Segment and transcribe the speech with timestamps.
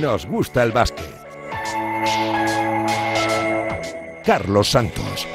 [0.00, 1.06] nos gusta el básquet.
[4.24, 5.26] Carlos Santos.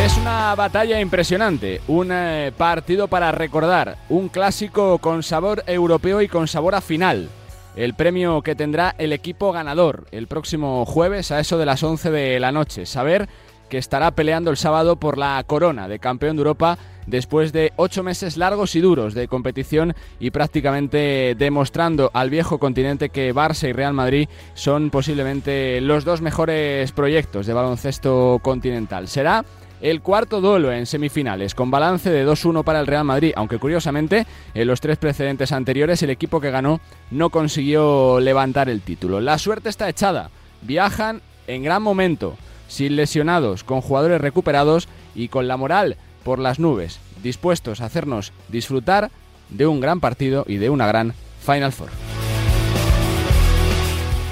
[0.00, 6.28] Es una batalla impresionante, un eh, partido para recordar, un clásico con sabor europeo y
[6.28, 7.28] con sabor a final.
[7.76, 12.10] El premio que tendrá el equipo ganador el próximo jueves a eso de las 11
[12.10, 12.86] de la noche.
[12.86, 13.28] Saber
[13.68, 18.02] que estará peleando el sábado por la corona de campeón de Europa después de ocho
[18.02, 23.72] meses largos y duros de competición y prácticamente demostrando al viejo continente que Barça y
[23.72, 29.08] Real Madrid son posiblemente los dos mejores proyectos de baloncesto continental.
[29.08, 29.44] Será
[29.80, 34.26] el cuarto duelo en semifinales, con balance de 2-1 para el Real Madrid, aunque curiosamente
[34.54, 39.20] en los tres precedentes anteriores el equipo que ganó no consiguió levantar el título.
[39.20, 40.30] La suerte está echada,
[40.62, 46.58] viajan en gran momento, sin lesionados, con jugadores recuperados y con la moral por las
[46.58, 49.10] nubes, dispuestos a hacernos disfrutar
[49.50, 51.90] de un gran partido y de una gran Final Four.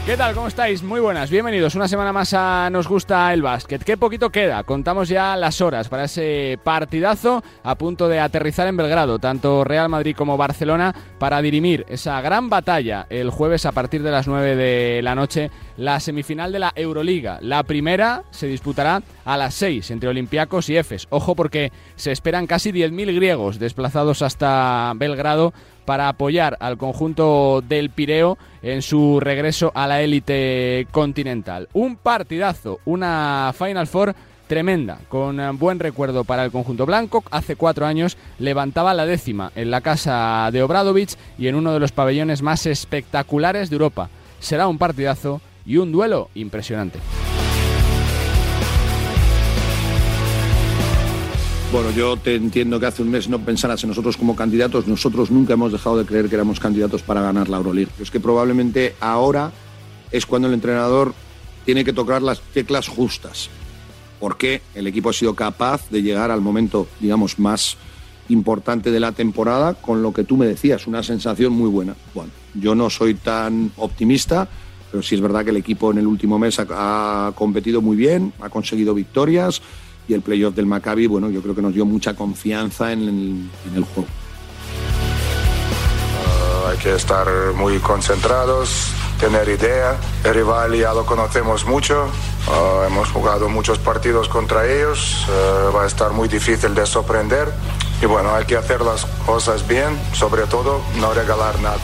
[0.05, 0.35] ¿Qué tal?
[0.35, 0.83] ¿Cómo estáis?
[0.83, 3.85] Muy buenas, bienvenidos una semana más a Nos gusta el básquet.
[3.85, 8.77] Qué poquito queda, contamos ya las horas para ese partidazo a punto de aterrizar en
[8.77, 14.03] Belgrado, tanto Real Madrid como Barcelona, para dirimir esa gran batalla el jueves a partir
[14.03, 17.39] de las 9 de la noche, la semifinal de la Euroliga.
[17.41, 21.07] La primera se disputará a las 6 entre Olympiacos y Efes.
[21.11, 25.53] Ojo porque se esperan casi 10.000 griegos desplazados hasta Belgrado
[25.85, 31.69] para apoyar al conjunto del Pireo en su regreso a la élite continental.
[31.73, 34.15] Un partidazo, una Final Four
[34.47, 37.25] tremenda, con buen recuerdo para el conjunto blanco.
[37.31, 41.81] Hace cuatro años levantaba la décima en la casa de Obradovich y en uno de
[41.81, 44.11] los pabellones más espectaculares de Europa.
[44.41, 46.99] Será un partidazo y un duelo impresionante.
[51.73, 54.87] Bueno, yo te entiendo que hace un mes no pensaras en nosotros como candidatos.
[54.87, 57.91] Nosotros nunca hemos dejado de creer que éramos candidatos para ganar la Euroleague.
[57.99, 59.51] Es que probablemente ahora
[60.11, 61.15] es cuando el entrenador
[61.65, 63.49] tiene que tocar las teclas justas.
[64.21, 67.79] Porque el equipo ha sido capaz de llegar al momento, digamos, más
[68.29, 71.97] importante de la temporada con lo que tú me decías, una sensación muy buena.
[72.13, 74.47] Bueno, yo no soy tan optimista,
[74.91, 78.35] pero sí es verdad que el equipo en el último mes ha competido muy bien,
[78.43, 79.63] ha conseguido victorias
[80.09, 83.85] y el playoff del Maccabi, bueno, yo creo que nos dio mucha confianza en el,
[83.85, 84.09] juego.
[86.19, 88.89] Uh, hay que estar muy concentrados,
[89.21, 89.97] tener idea.
[90.25, 92.07] El rival ya lo conocemos mucho,
[92.49, 97.49] uh, hemos jugado muchos partidos contra ellos, uh, va a estar muy difícil de sorprender.
[98.01, 101.79] Y bueno, hay que hacer las cosas bien, sobre todo no regalar nada.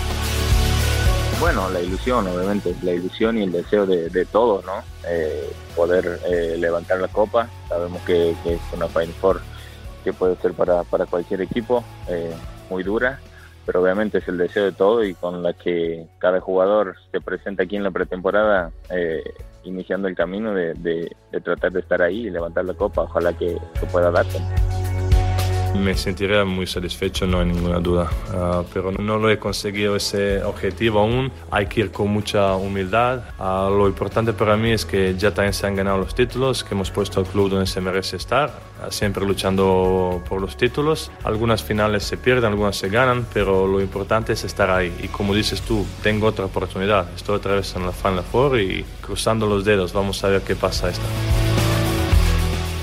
[1.40, 4.82] Bueno, la ilusión, obviamente, la ilusión y el deseo de, de todos, ¿no?
[5.08, 7.48] Eh, poder eh, levantar la copa.
[7.68, 9.40] Sabemos que, que, es una Final Four
[10.02, 12.34] que puede ser para, para cualquier equipo, eh,
[12.70, 13.20] muy dura,
[13.64, 17.62] pero obviamente es el deseo de todo y con la que cada jugador se presenta
[17.62, 19.22] aquí en la pretemporada, eh,
[19.62, 23.02] iniciando el camino de, de, tratar de estar ahí y levantar la copa.
[23.02, 24.38] Ojalá que, que pueda darse.
[25.74, 30.42] Me sentiré muy satisfecho, no hay ninguna duda, uh, pero no lo he conseguido ese
[30.42, 31.32] objetivo aún.
[31.50, 33.22] Hay que ir con mucha humildad.
[33.38, 36.74] Uh, lo importante para mí es que ya también se han ganado los títulos, que
[36.74, 38.50] hemos puesto al club donde se merece estar,
[38.86, 41.10] uh, siempre luchando por los títulos.
[41.24, 44.94] Algunas finales se pierden, algunas se ganan, pero lo importante es estar ahí.
[45.02, 47.08] Y como dices tú, tengo otra oportunidad.
[47.14, 50.54] Estoy otra vez en la Final Four y cruzando los dedos, vamos a ver qué
[50.54, 51.57] pasa esta.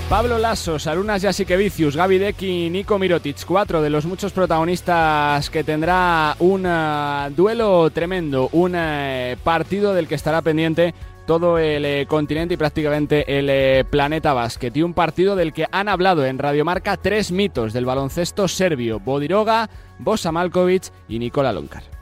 [0.09, 5.63] Pablo Lasso, Sarunas Jasikevicius, Gaby Deck y Nico Mirotic, cuatro de los muchos protagonistas que
[5.63, 10.93] tendrá un uh, duelo tremendo, un uh, partido del que estará pendiente
[11.25, 14.77] todo el uh, continente y prácticamente el planeta básquet.
[14.77, 19.71] Y un partido del que han hablado en Radiomarca tres mitos del baloncesto serbio, Bodiroga,
[19.97, 21.94] Bosa Malkovic y Nikola Lonkar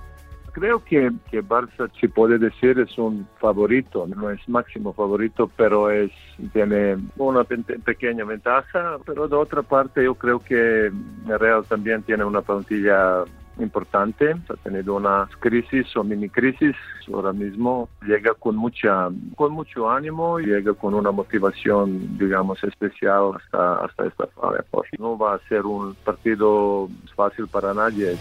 [0.53, 5.89] creo que, que Barça, si puede decir, es un favorito, no es máximo favorito, pero
[5.89, 6.11] es
[6.53, 10.91] tiene una pe pequeña ventaja, pero de otra parte yo creo que
[11.25, 13.23] Real también tiene una plantilla
[13.59, 16.75] importante, ha tenido una crisis o mini crisis
[17.13, 23.33] ahora mismo, llega con mucha con mucho ánimo y llega con una motivación digamos especial
[23.35, 24.97] hasta, hasta esta fase.
[24.97, 28.17] No va a ser un partido fácil para nadie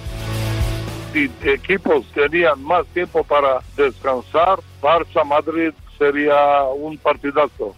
[1.14, 7.74] equipos tenían más tiempo para descansar, Barça Madrid sería un partidazo.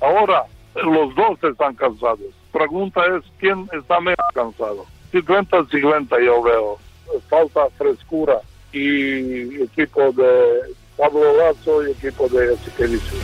[0.00, 0.44] Ahora
[0.74, 2.32] los dos están cansados.
[2.52, 4.86] Pregunta es quién está menos cansado.
[5.12, 6.78] 50-50 yo veo.
[7.28, 8.40] Falta frescura
[8.72, 13.18] y equipo de Pablo Lazo y equipo de Siquelicio.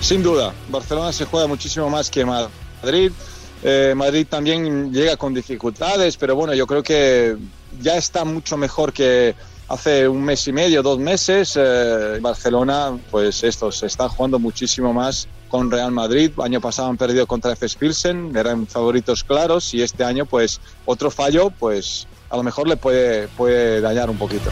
[0.00, 3.12] Sin duda, Barcelona se juega muchísimo más que Madrid.
[3.62, 7.36] Eh, Madrid también llega con dificultades, pero bueno, yo creo que
[7.80, 9.34] ya está mucho mejor que,
[9.72, 14.92] hace un mes y medio, dos meses, eh, Barcelona, pues estos se están jugando muchísimo
[14.92, 16.30] más con Real Madrid.
[16.42, 21.10] Año pasado han perdido contra FS Pilsen, eran favoritos claros y este año, pues otro
[21.10, 24.50] fallo, pues a lo mejor le puede, puede dañar un poquito.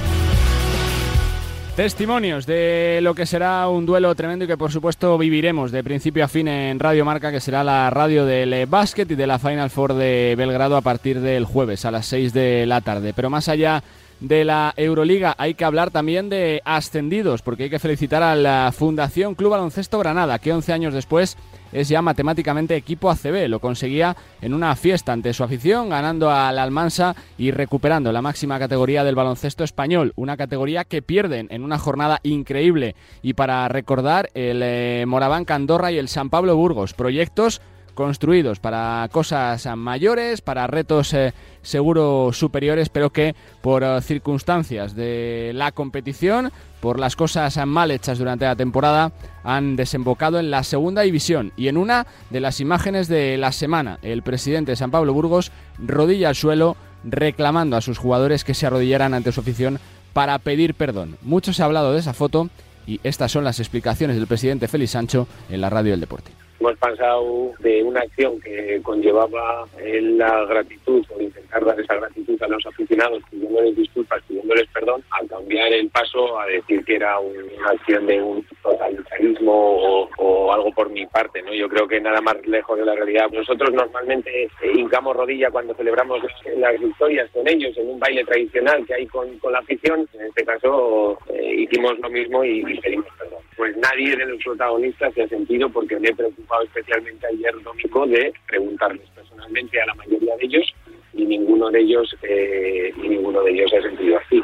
[1.81, 6.23] Testimonios de lo que será un duelo tremendo y que por supuesto viviremos de principio
[6.23, 9.71] a fin en Radio Marca, que será la radio del básquet y de la Final
[9.71, 13.15] Four de Belgrado a partir del jueves a las 6 de la tarde.
[13.15, 13.82] Pero más allá
[14.21, 18.75] de la Euroliga hay que hablar también de ascendidos, porque hay que felicitar a la
[18.76, 21.38] Fundación Club Baloncesto Granada, que 11 años después
[21.72, 23.49] es ya matemáticamente equipo ACB.
[23.49, 28.58] Lo conseguía en una fiesta ante su afición, ganando al Almansa y recuperando la máxima
[28.58, 30.12] categoría del baloncesto español.
[30.17, 32.94] Una categoría que pierden en una jornada increíble.
[33.22, 36.94] Y para recordar, el eh, Moraván Candorra y el San Pablo Burgos.
[36.94, 41.32] Proyectos construidos para cosas mayores, para retos eh,
[41.62, 48.19] seguro superiores, pero que por eh, circunstancias de la competición, por las cosas mal hechas
[48.19, 49.12] durante la temporada,
[49.44, 51.52] han desembocado en la segunda división.
[51.56, 55.52] Y en una de las imágenes de la semana, el presidente de San Pablo Burgos
[55.78, 59.78] rodilla al suelo reclamando a sus jugadores que se arrodillaran ante su afición
[60.12, 61.16] para pedir perdón.
[61.22, 62.50] Mucho se ha hablado de esa foto
[62.87, 66.32] y estas son las explicaciones del presidente Félix Sancho en la radio del deporte.
[66.61, 72.49] Hemos pasado de una acción que conllevaba la gratitud o intentar dar esa gratitud a
[72.49, 77.71] los aficionados pidiéndoles disculpas, pidiéndoles perdón, a cambiar el paso a decir que era una
[77.71, 81.41] acción de un totalitarismo o, o, algo por mi parte.
[81.41, 83.31] no Yo creo que nada más lejos de la realidad.
[83.33, 86.21] Nosotros normalmente eh, hincamos rodilla cuando celebramos
[86.59, 90.07] las victorias con ellos en un baile tradicional que hay con, con la afición.
[90.12, 93.39] En este caso eh, hicimos lo mismo y, y pedimos perdón.
[93.61, 98.07] Pues nadie de los protagonistas se ha sentido porque me he preocupado especialmente ayer domingo
[98.07, 100.75] de preguntarles personalmente a la mayoría de ellos
[101.12, 104.43] y ninguno de ellos eh, y ninguno de ellos se ha sentido así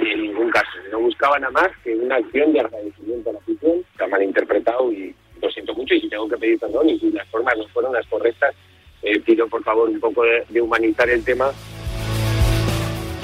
[0.00, 0.70] ni en ningún caso.
[0.92, 5.12] No buscaba nada más que una acción de agradecimiento a la afición está malinterpretado y
[5.42, 7.92] lo siento mucho y si tengo que pedir perdón y si las formas no fueron
[7.92, 8.54] las correctas
[9.02, 11.50] eh, pido por favor un poco de humanizar el tema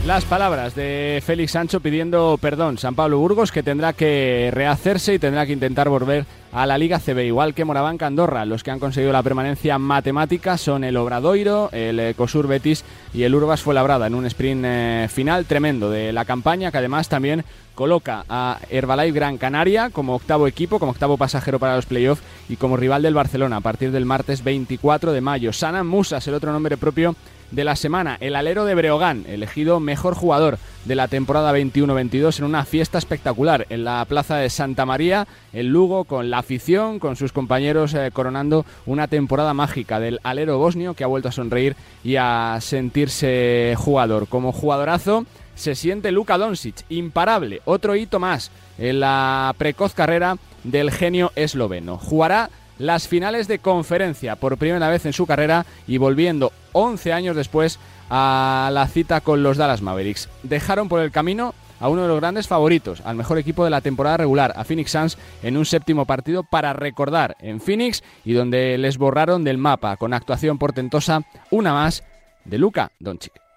[0.06, 2.78] las palabras de Félix Sancho pidiendo perdón.
[2.78, 6.98] San Pablo Burgos que tendrá que rehacerse y tendrá que intentar volver a la Liga
[6.98, 8.44] CB, igual que Moraván Andorra.
[8.46, 13.34] Los que han conseguido la permanencia matemática son el Obradoiro, el Cosur Betis y el
[13.34, 17.44] Urbas Fuenlabrada en un sprint eh, final tremendo de la campaña que además también
[17.78, 22.56] coloca a Herbalife Gran Canaria como octavo equipo, como octavo pasajero para los playoffs y
[22.56, 25.52] como rival del Barcelona a partir del martes 24 de mayo.
[25.52, 27.14] Sanan Musas, el otro nombre propio
[27.52, 32.46] de la semana, el alero de Breogán, elegido mejor jugador de la temporada 21-22 en
[32.46, 37.14] una fiesta espectacular en la plaza de Santa María, el Lugo, con la afición, con
[37.14, 41.76] sus compañeros eh, coronando una temporada mágica del alero bosnio que ha vuelto a sonreír
[42.02, 44.26] y a sentirse jugador.
[44.26, 45.26] Como jugadorazo
[45.58, 51.99] se siente Luka Doncic, imparable, otro hito más en la precoz carrera del genio esloveno.
[51.99, 57.34] Jugará las finales de conferencia por primera vez en su carrera y volviendo 11 años
[57.34, 60.28] después a la cita con los Dallas Mavericks.
[60.44, 63.81] Dejaron por el camino a uno de los grandes favoritos, al mejor equipo de la
[63.81, 68.78] temporada regular, a Phoenix Suns, en un séptimo partido para recordar en Phoenix y donde
[68.78, 72.04] les borraron del mapa con actuación portentosa, una más
[72.44, 73.47] de Luka Doncic.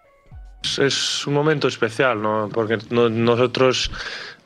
[0.64, 2.50] Es un momento especial, ¿no?
[2.54, 3.92] Porque nosotros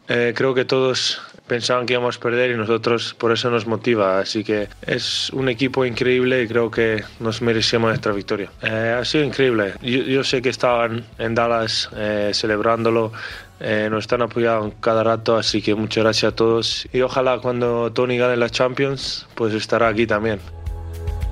[0.08, 4.20] eh, creo que todos pensaban que íbamos a perder y nosotros por eso nos motiva.
[4.20, 8.52] Así que es un equipo increíble y creo que nos merecemos nuestra victoria.
[8.62, 9.74] Eh, ha sido increíble.
[9.82, 13.12] Yo, sé que estaban en Dallas eh, celebrándolo.
[13.60, 16.88] Eh, nos están apoyando cada rato, así que muchas gracias a todos.
[16.92, 20.40] Y ojalá cuando Tony gane la Champions, pues estará aquí también.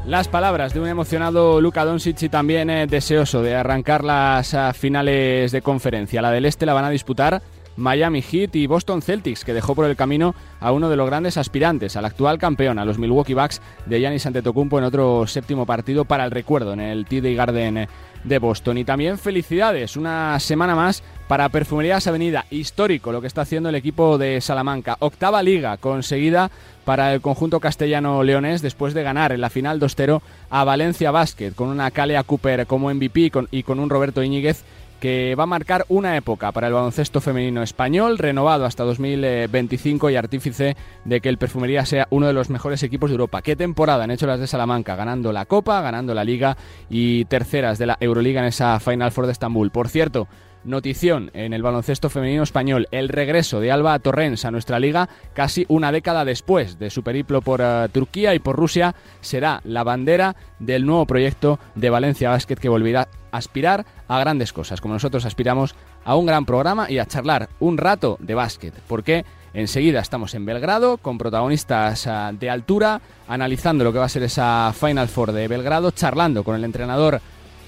[0.05, 5.61] Las palabras de un emocionado Luka Doncic y también deseoso de arrancar las finales de
[5.61, 6.21] conferencia.
[6.21, 7.41] La del Este la van a disputar
[7.77, 11.37] Miami Heat y Boston Celtics, que dejó por el camino a uno de los grandes
[11.37, 16.05] aspirantes, al actual campeón, a los Milwaukee Bucks de Giannis Antetokounmpo en otro séptimo partido
[16.05, 17.87] para el recuerdo en el TD Garden
[18.23, 18.77] de Boston.
[18.77, 23.75] Y también felicidades, una semana más para Perfumerías Avenida, histórico lo que está haciendo el
[23.75, 24.97] equipo de Salamanca.
[24.99, 26.51] Octava liga conseguida
[26.85, 31.69] para el conjunto castellano-leonés después de ganar en la final 2-0 a Valencia Basket con
[31.69, 34.63] una Calea Cooper como MVP y con un Roberto Iñiguez
[35.03, 40.15] que va a marcar una época para el baloncesto femenino español, renovado hasta 2025 y
[40.15, 43.41] artífice de que el Perfumería sea uno de los mejores equipos de Europa.
[43.41, 44.95] ¿Qué temporada han hecho las de Salamanca?
[44.95, 46.55] Ganando la Copa, ganando la Liga
[46.89, 49.71] y terceras de la Euroliga en esa Final Four de Estambul.
[49.71, 50.29] Por cierto,
[50.63, 55.65] Notición en el baloncesto femenino español, el regreso de Alba Torrens a nuestra liga casi
[55.67, 60.37] una década después de su periplo por uh, Turquía y por Rusia será la bandera
[60.59, 65.75] del nuevo proyecto de Valencia Basket que volverá aspirar a grandes cosas, como nosotros aspiramos
[66.05, 70.45] a un gran programa y a charlar un rato de básquet, porque enseguida estamos en
[70.45, 75.31] Belgrado con protagonistas ah, de altura, analizando lo que va a ser esa Final Four
[75.31, 77.19] de Belgrado, charlando con el entrenador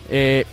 [0.09, 0.45] eh,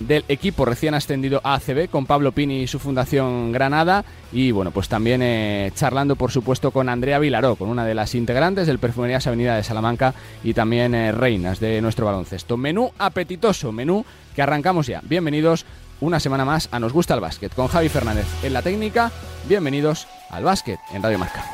[0.00, 4.04] del equipo recién ascendido a ACB con Pablo Pini y su fundación Granada.
[4.32, 8.14] Y bueno pues también eh, charlando por supuesto con Andrea Vilaró con una de las
[8.14, 12.56] integrantes del Perfumerías Avenida de Salamanca y también eh, reinas de nuestro baloncesto.
[12.56, 15.00] Menú apetitoso menú que arrancamos ya.
[15.04, 15.66] Bienvenidos
[16.00, 19.12] una semana más a Nos gusta el básquet con Javi Fernández en la técnica.
[19.48, 21.44] Bienvenidos al básquet en Radio Marca.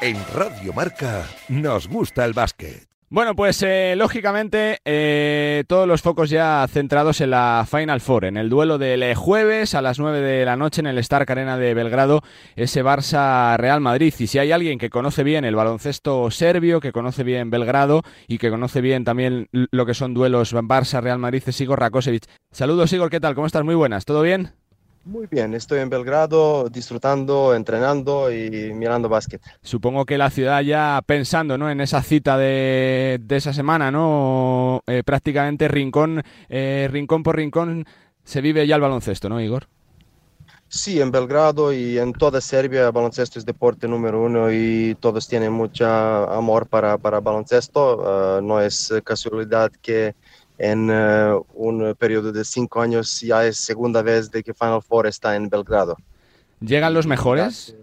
[0.00, 2.95] En Radio Marca nos gusta el básquet.
[3.08, 8.36] Bueno, pues eh, lógicamente eh, todos los focos ya centrados en la Final Four, en
[8.36, 11.56] el duelo del eh, jueves a las 9 de la noche en el Stark Arena
[11.56, 12.22] de Belgrado,
[12.56, 14.12] ese Barça-Real Madrid.
[14.18, 18.38] Y si hay alguien que conoce bien el baloncesto serbio, que conoce bien Belgrado y
[18.38, 22.24] que conoce bien también lo que son duelos Barça-Real Madrid, es Igor Rakosevic.
[22.50, 23.36] Saludos Igor, ¿qué tal?
[23.36, 23.62] ¿Cómo estás?
[23.62, 24.65] Muy buenas, ¿todo bien?
[25.06, 29.40] Muy bien, estoy en Belgrado disfrutando, entrenando y mirando básquet.
[29.62, 31.70] Supongo que la ciudad ya pensando ¿no?
[31.70, 34.82] en esa cita de, de esa semana, ¿no?
[34.84, 37.86] Eh, prácticamente rincón, eh, rincón por rincón
[38.24, 39.68] se vive ya el baloncesto, ¿no, Igor?
[40.66, 45.28] Sí, en Belgrado y en toda Serbia el baloncesto es deporte número uno y todos
[45.28, 48.38] tienen mucho amor para, para baloncesto.
[48.38, 50.16] Uh, no es casualidad que
[50.58, 55.06] en uh, un periodo de cinco años ya es segunda vez de que Final Four
[55.06, 55.96] está en Belgrado.
[56.60, 57.76] ¿Llegan los mejores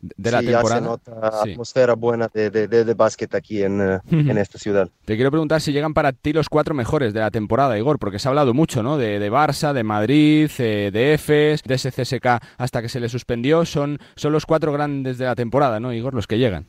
[0.00, 0.74] de la sí, temporada?
[0.74, 1.52] Ya se nota sí.
[1.52, 4.88] atmósfera buena de, de, de, de básquet aquí en, uh, en, esta ciudad.
[5.04, 8.18] Te quiero preguntar si llegan para ti los cuatro mejores de la temporada, Igor, porque
[8.18, 8.98] se ha hablado mucho, ¿no?
[8.98, 13.08] De, de Barça, de Madrid, eh, de Efes, de ese CSK hasta que se le
[13.08, 13.64] suspendió.
[13.64, 16.14] Son, son los cuatro grandes de la temporada, ¿no, Igor?
[16.14, 16.66] Los que llegan.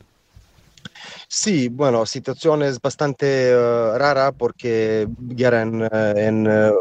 [1.29, 6.73] Sí, bueno, situación es bastante uh, rara porque guerra en, uh, en uh,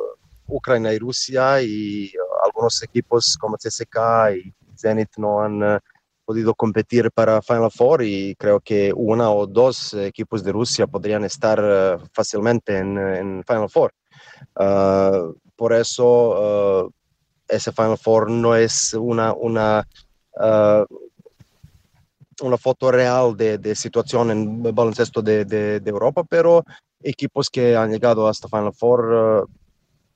[0.47, 2.12] Ucrania y Rusia y
[2.45, 3.97] algunos equipos como CSK
[4.37, 5.81] y Zenit no han
[6.25, 11.25] podido competir para Final Four y creo que una o dos equipos de Rusia podrían
[11.25, 13.93] estar fácilmente en, en, Final Four.
[15.57, 16.93] por eso
[17.49, 19.87] ese Final Four no es una, una
[22.43, 26.64] una foto real de, de situación en el baloncesto de, de, de, Europa, pero
[27.02, 29.50] equipos que han llegado hasta Final Four uh,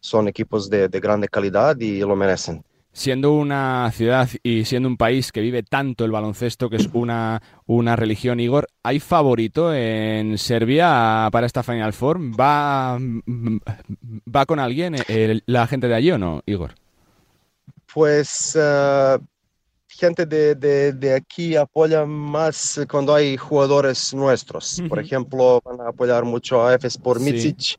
[0.00, 2.64] son equipos de, grande calidad y lo merecen.
[2.92, 7.40] Siendo una ciudad y siendo un país que vive tanto el baloncesto, que es una,
[7.66, 12.18] una religión, Igor, ¿hay favorito en Serbia para esta Final Four?
[12.38, 12.98] ¿Va,
[14.34, 16.74] va con alguien el, la gente de allí o no, Igor?
[17.92, 19.22] Pues uh,
[20.00, 24.78] gente de, de, de, aquí apoya más cuando hay jugadores nuestros.
[24.78, 24.88] Uh -huh.
[24.88, 27.76] Por ejemplo, van a apoyar mucho a EFES por Micic sí.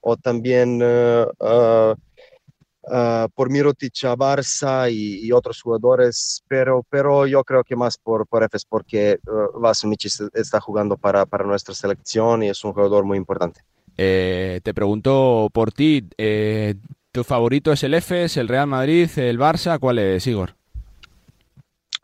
[0.00, 7.44] o también uh, uh, por Mirotic a Barça y, y, otros jugadores, pero, pero yo
[7.44, 12.42] creo que más por, por EFES porque uh, Vasunic está jugando para, para nuestra selección
[12.42, 13.60] y es un jugador muy importante.
[13.96, 16.74] Eh, te pregunto por ti, eh,
[17.12, 19.78] ¿tu favorito es el EFES, el Real Madrid, el Barça?
[19.78, 20.59] ¿Cuál es, Igor?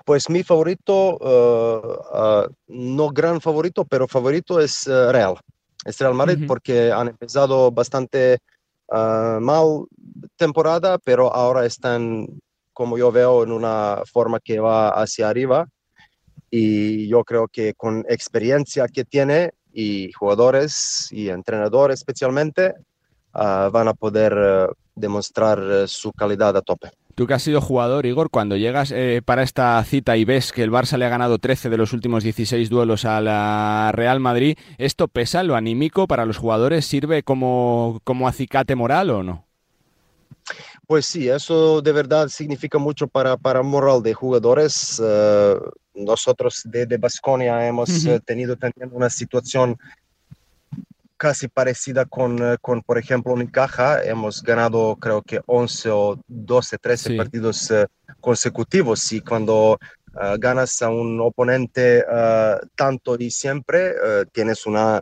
[0.07, 5.35] Pues mi favorito, uh, uh, no gran favorito, pero favorito es uh, Real.
[5.85, 6.47] Es Real Madrid uh -huh.
[6.47, 8.39] porque han empezado bastante
[8.89, 9.87] mal
[10.37, 12.29] temporada, pero ahora están,
[12.73, 15.67] como yo veo, en una forma que va hacia arriba.
[16.51, 22.75] Y yo creo que con experiencia que tiene y jugadores y entrenadores especialmente,
[23.33, 26.91] van a poder demostrar su calidad a tope.
[27.17, 30.63] Tú que has sido jugador, Igor, cuando llegas eh, para esta cita y ves que
[30.63, 34.59] el Barça le ha ganado 13 de los últimos 16 duelos a la Real Madrid,
[34.77, 36.85] ¿esto pesa lo anímico para los jugadores?
[36.85, 39.47] ¿Sirve como, como acicate moral o no?
[40.87, 45.01] Pues sí, eso de verdad significa mucho para, para moral de jugadores.
[45.01, 45.59] Uh,
[45.95, 48.25] nosotros de Basconia hemos uh -huh.
[48.27, 49.79] tenido también una situación
[51.17, 54.03] casi parecida con, eh, con, por ejemplo, Unicaja.
[54.03, 57.17] Hemos ganado creo que 11 o 12, 13 sí.
[57.17, 57.87] partidos uh,
[58.21, 63.95] consecutivos y cuando uh, ganas a un oponente uh, tanto y siempre,
[64.33, 65.01] tienes una,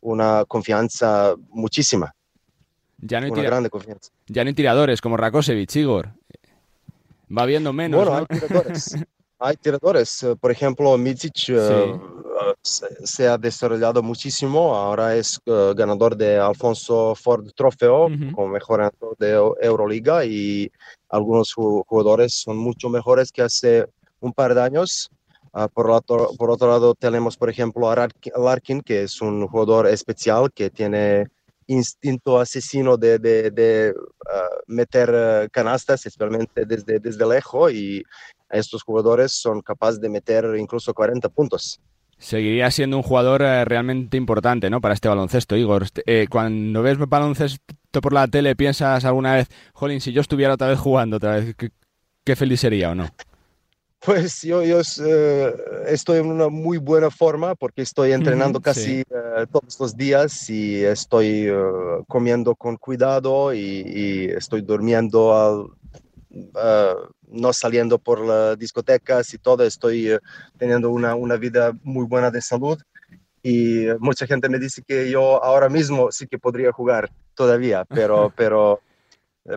[0.00, 2.14] una confianza muchísima.
[2.98, 4.10] Ya no, hay una grande confianza.
[4.26, 6.10] ya no hay tiradores como Rakosevic, Igor.
[7.36, 8.04] Va viendo menos.
[8.04, 8.26] Bueno, ¿no?
[8.28, 8.96] hay tiradores.
[9.40, 10.24] hay tiradores.
[10.38, 12.82] Por ejemplo, Micic sí.
[13.02, 14.76] se ha desarrollado muchísimo.
[14.76, 18.34] Ahora es uh, ganador de Alfonso Ford Trofeo uh -huh.
[18.34, 19.32] como mejor de
[19.62, 20.70] Euroliga y
[21.08, 23.86] algunos jugadores son mucho mejores que hace
[24.20, 25.10] un par de años.
[25.52, 29.88] Ah, por, otro, por otro lado, tenemos, por ejemplo, a Larkin, que es un jugador
[29.88, 31.26] especial que tiene
[31.66, 33.94] instinto asesino de, de,
[34.32, 38.04] ah, meter canastas, especialmente desde, desde lejos, y
[38.50, 41.80] estos jugadores son capaces de meter incluso 40 puntos.
[42.20, 44.82] Seguiría siendo un jugador eh, realmente importante ¿no?
[44.82, 45.86] para este baloncesto, Igor.
[46.04, 50.68] Eh, cuando ves baloncesto por la tele, ¿piensas alguna vez, jolín, si yo estuviera otra
[50.68, 53.08] vez jugando otra vez, qué, feliz sería o no?
[54.04, 55.54] Pues yo, yo eh,
[55.88, 59.02] estoy en una muy buena forma porque estoy entrenando casi
[59.50, 61.50] todos los días y estoy
[62.06, 65.66] comiendo con cuidado y, estoy durmiendo al,
[66.30, 70.18] no saliendo por las discotecas y todo, estoy eh,
[70.58, 72.80] teniendo una, una, vida muy buena de salud.
[73.42, 78.32] Y mucha gente me dice que yo ahora mismo sí que podría jugar todavía, pero,
[78.36, 78.80] pero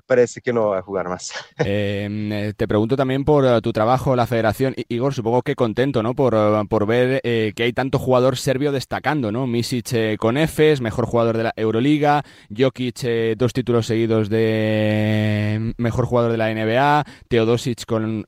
[0.06, 1.34] parece que no va a jugar más.
[1.58, 4.76] Em, eh, te pregunto también por eh, tu trabajo, la federación.
[4.90, 6.16] Igor, supongo que contento, ¿no?
[6.16, 6.36] Por,
[6.68, 9.48] por ver que hay tanto jugador serbio destacando, ¿no?
[9.48, 12.24] Misic con Efes, mejor jugador de la Euroliga,
[12.56, 18.26] Jokic dos títulos seguidos de mejor jugador de la NBA, Teodosic con,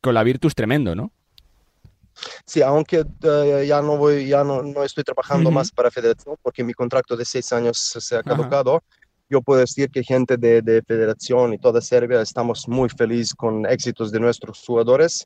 [0.00, 1.12] con la Virtus tremendo, ¿no?
[2.44, 3.04] Sí, aunque
[3.66, 7.24] ya no voy, ya no, no estoy trabajando más para Federación porque mi contrato de
[7.24, 8.82] seis años se ha caducado
[9.32, 14.12] yo puedo decir que gente de, federación y toda Serbia estamos muy felices con éxitos
[14.12, 15.24] de nuestros jugadores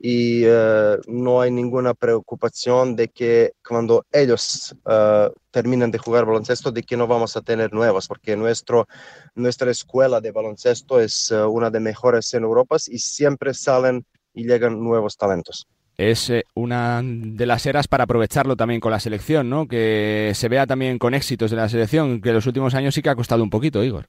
[0.00, 6.72] y eh, no hay ninguna preocupación de que cuando ellos uh, terminen de jugar baloncesto,
[6.72, 8.88] de que no vamos a tener nuevos, porque nuestro,
[9.36, 14.48] nuestra escuela de baloncesto es uh, una de mejores en Europa y siempre salen y
[14.48, 19.48] llegan nuevos talentos es eh, una de las eras para aprovecharlo también con la selección,
[19.48, 19.66] ¿no?
[19.66, 23.02] Que se vea también con éxitos de la selección, que en los últimos años sí
[23.02, 24.08] que ha costado un poquito, Igor.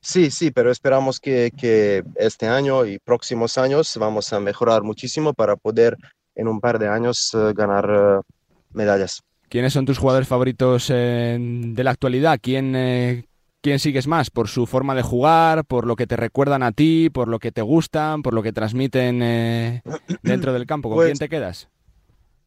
[0.00, 5.32] Sí, sí, pero esperamos que, que este año y próximos años vamos a mejorar muchísimo
[5.32, 5.96] para poder
[6.34, 8.34] en un par de años eh, ganar eh,
[8.72, 9.22] medallas.
[9.48, 12.38] ¿Quiénes son tus jugadores favoritos de la actualidad?
[12.40, 13.26] ¿Quién,
[13.62, 14.30] ¿Quién sigues más?
[14.30, 15.66] ¿Por su forma de jugar?
[15.66, 17.10] ¿Por lo que te recuerdan a ti?
[17.10, 18.22] ¿Por lo que te gustan?
[18.22, 19.82] ¿Por lo que transmiten eh,
[20.22, 20.88] dentro del campo?
[20.88, 21.68] ¿Con quién pues te quedas?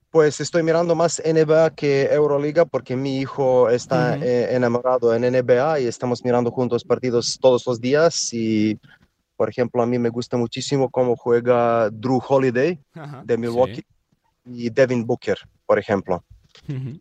[0.09, 5.81] Pues estoy mirando más NBA que Euroliga porque mi hijo está eh, enamorado en NBA
[5.81, 8.79] y estamos mirando juntos partidos todos los días y
[9.35, 12.79] por ejemplo a mí me gusta muchísimo cómo juega Drew Holiday
[13.23, 13.83] de Milwaukee
[14.45, 16.23] y Devin Booker, por ejemplo.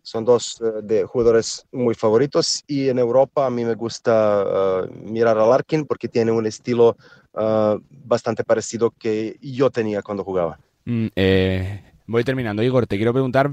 [0.01, 4.91] Son dos eh, de jugadores muy favoritos y en Europa a mí me gusta eh,
[5.03, 6.97] mirar a Larkin porque tiene un estilo
[7.37, 10.59] eh, bastante parecido que yo tenía cuando jugaba.
[10.85, 11.07] Mm,
[12.07, 12.87] voy terminando, Igor.
[12.87, 13.51] Te quiero preguntar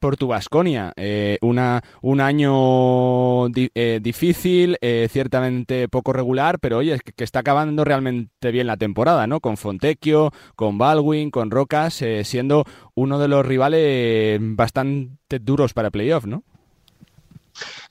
[0.00, 0.92] por tu Vasconia.
[0.96, 7.40] Eh, una, un año eh, difícil, eh, ciertamente poco regular, pero oye, es que, está
[7.40, 9.40] acabando realmente bien la temporada, ¿no?
[9.40, 16.24] Con Fontecchio, con Baldwin, con Rocas, siendo uno de los rivales bastante duros para playoff,
[16.24, 16.42] ¿no?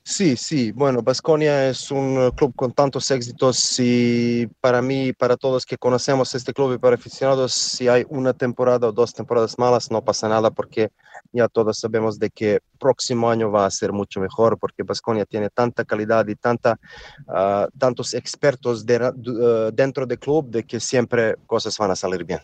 [0.04, 5.38] Sí, sí, bueno, Basconia es un eh, club con tantos éxitos y para mí, para
[5.38, 9.58] todos que conocemos este club y para aficionados, si hay una temporada o dos temporadas
[9.60, 10.92] malas, no pasa nada porque
[11.32, 15.50] ya todos sabemos de que próximo año va a ser mucho mejor porque Basconia tiene
[15.50, 16.80] tanta calidad y tanta,
[17.28, 22.40] ah, tantos expertos eh, dentro del club de que siempre cosas van a salir bien.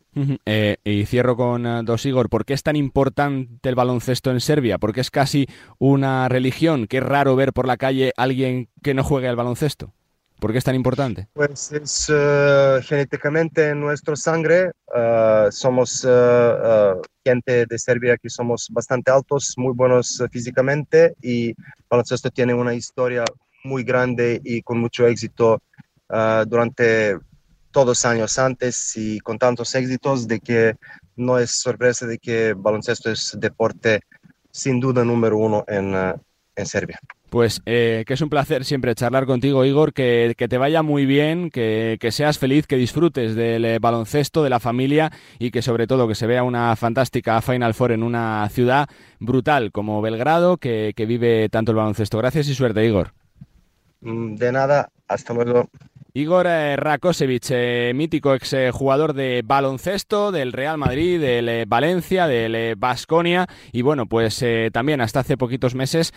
[0.46, 4.78] Eh, y cierro con dos, Igor, ¿por qué es tan importante el baloncesto en Serbia?
[4.78, 5.48] Porque es casi
[5.80, 9.94] una religión, qué raro ver por la calle alguien que no juegue al baloncesto?
[10.42, 11.30] ¿Por qué es tan importante?
[11.32, 14.72] Pues es eh, genéticamente en nuestra sangre.
[14.94, 21.56] Eh, somos eh, gente de Serbia que somos bastante altos, muy buenos físicamente y el
[21.90, 23.24] baloncesto tiene una historia
[23.64, 25.62] muy grande y con mucho éxito
[26.48, 27.18] durante
[27.72, 30.76] todos años antes y con tantos éxitos de que
[31.16, 34.02] no es sorpresa de que baloncesto es deporte
[34.52, 35.96] sin duda número uno en,
[36.56, 37.00] en Serbia.
[37.36, 41.50] Pues eh, que es un placer siempre charlar contigo, Igor, que, te vaya muy bien,
[41.50, 46.08] que, seas feliz, que disfrutes del eh, baloncesto, de la familia y que sobre todo
[46.08, 48.88] que se vea una fantástica Final Four en una ciudad
[49.20, 52.18] brutal como Belgrado, que, que vive tanto el baloncesto.
[52.20, 53.12] Gracias y suerte, Igor.
[54.00, 55.68] Mm, de nada, hasta luego.
[56.18, 62.78] Igor eh, Rakosevich, eh, mítico exjugador de baloncesto del Real Madrid, del eh, Valencia, del
[62.78, 66.14] Basconia y bueno, pues también hasta hace poquitos meses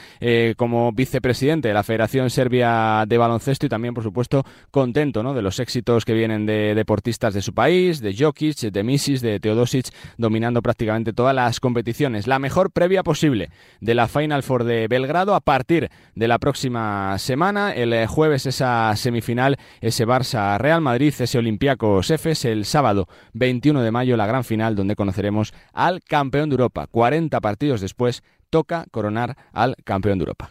[0.57, 5.35] como vicepresidente de la Federación Serbia de Baloncesto y también, por supuesto, contento ¿no?
[5.35, 9.41] de los éxitos que vienen de deportistas de su país, de Jokic, de Misis, de
[9.41, 12.29] Teodosic, dominando prácticamente todas las competiciones.
[12.29, 17.19] La mejor previa posible de la Final Four de Belgrado a partir de la próxima
[17.19, 17.73] semana.
[17.73, 19.59] El jueves esa semifinal
[19.89, 24.97] ese Barça-Real Madrid, ese Olympiacos Efes, el sábado 21 de mayo, la gran final donde
[24.97, 26.87] conoceremos al campeón de Europa.
[26.87, 30.51] 40 partidos después, toca coronar al campeón de Europa.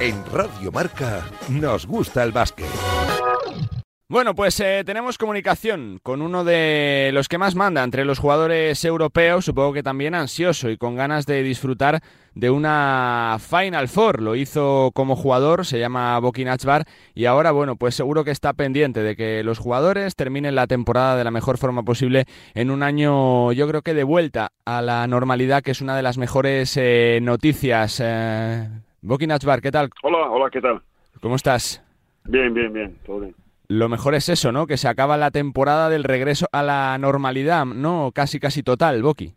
[0.00, 2.89] En Radio Marca nos gusta el básquet.
[4.10, 8.84] Bueno, pues eh, tenemos comunicación con uno de los que más manda entre los jugadores
[8.84, 12.00] europeos, supongo que también ansioso y con ganas de disfrutar
[12.34, 14.20] de una Final Four.
[14.20, 18.52] Lo hizo como jugador, se llama Boki Nachbar, y ahora, bueno, pues seguro que está
[18.52, 22.82] pendiente de que los jugadores terminen la temporada de la mejor forma posible en un
[22.82, 26.76] año, yo creo que de vuelta a la normalidad, que es una de las mejores
[26.76, 28.02] eh, noticias.
[28.02, 28.68] Eh,
[29.02, 29.88] Boki Nachbar, ¿qué tal?
[30.02, 30.82] Hola, hola, ¿qué tal?
[31.20, 31.80] ¿Cómo estás?
[32.24, 33.39] Bien, bien, bien, todo bien
[33.70, 34.66] lo mejor es eso, ¿no?
[34.66, 38.10] Que se acaba la temporada del regreso a la normalidad, ¿no?
[38.12, 39.32] Casi, casi total, Boki.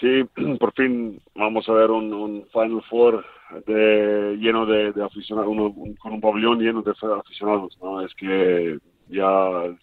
[0.00, 0.24] Sí,
[0.58, 3.22] por fin vamos a ver un, Final Four
[3.66, 5.54] de, lleno de, aficionados,
[5.98, 8.00] con un pabellón lleno de aficionados, ¿no?
[8.00, 8.78] Es que
[9.10, 9.76] ya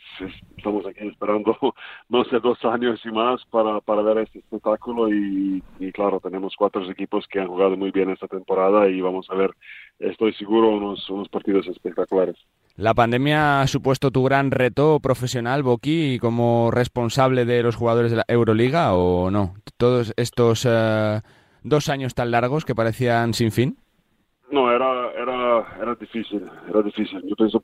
[0.57, 1.55] estamos aquí esperando
[2.09, 5.61] no sé dos años y más para, para ver este espectáculo y,
[5.93, 9.51] claro tenemos cuatro equipos que han jugado muy bien esta temporada y vamos a ver
[9.99, 12.35] estoy seguro unos, unos partidos espectaculares
[12.81, 18.17] la pandemia ha supuesto tu gran reto profesional, Boqui, como responsable de los jugadores de
[18.17, 19.53] la Euroliga o no?
[19.77, 21.21] Todos estos eh,
[21.63, 23.77] dos años tan largos que parecían sin fin.
[24.49, 27.21] No, era, era, era difícil, era difícil.
[27.27, 27.63] Yo pienso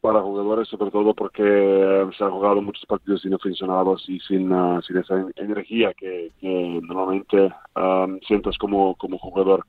[0.00, 4.50] para jugadores, sobre todo porque eh, se han jugado muchos partidos sin aficionados y sin,
[4.50, 7.52] uh, sin esa energía que, normalmente
[8.26, 9.66] sientas como, como jugador.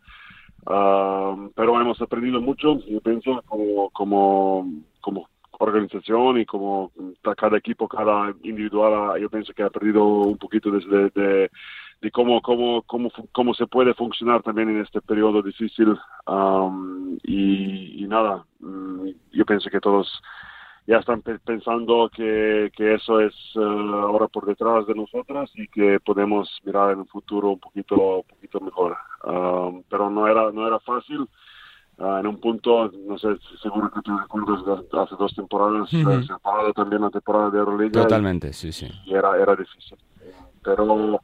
[0.66, 4.68] Um, pero hemos aprendido mucho, yo pienso, como, como,
[5.02, 5.28] como
[5.60, 6.92] organización y como
[7.38, 11.52] cada equipo, cada individual, yo pienso que ha perdido un poquito desde de,
[12.02, 15.98] de cómo, cómo, cómo, cómo se puede funcionar también en este periodo difícil.
[16.28, 20.22] Um, y, y, nada, mm, yo pienso que todos
[20.90, 26.00] ya están pensando que, que eso es uh, ahora por detrás de nosotras y que
[26.00, 28.98] podemos mirar en un futuro un poquito, un poquito mejor.
[29.24, 31.30] Um, pero no era, no era fácil.
[32.00, 33.28] Uh, en un punto, no sé,
[33.62, 36.26] seguro que te recuerdas, hace dos temporadas uh -huh.
[36.26, 38.02] se ha parado también la temporada de Euroliga.
[38.02, 38.88] Totalmente, y, sí, sí.
[39.06, 39.98] Y era, era difícil.
[40.64, 41.20] Pero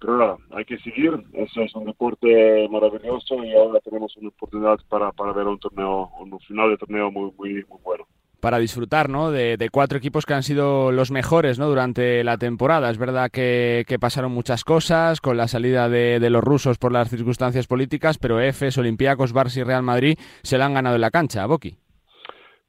[0.00, 4.78] pero nada, hay que seguir, eso es un deporte maravilloso y ahora tenemos una oportunidad
[4.88, 8.06] para, para ver un torneo, un final de torneo muy, muy, muy bueno
[8.40, 9.30] para disfrutar ¿no?
[9.30, 11.68] De, cuatro equipos que han sido los mejores ¿no?
[11.68, 12.90] durante la temporada.
[12.90, 17.66] Es verdad que, pasaron muchas cosas con la salida de, los rusos por las circunstancias
[17.66, 21.46] políticas, pero EFES, Olympiacos, Barça y Real Madrid se la han ganado en la cancha,
[21.46, 21.76] Boki.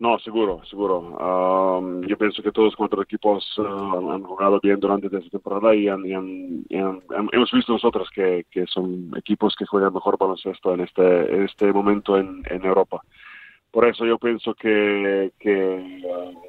[0.01, 0.99] No, seguro, seguro.
[0.99, 5.75] Um, yo pienso que todos los cuatro equipos uh, han jugado bien durante esta temporada
[5.75, 10.17] y, han, y, han, y han, hemos visto nosotros que, son equipos que juegan mejor
[10.17, 13.03] baloncesto en este, en este momento en, en Europa.
[13.71, 16.41] Por eso yo pienso que, que, uh,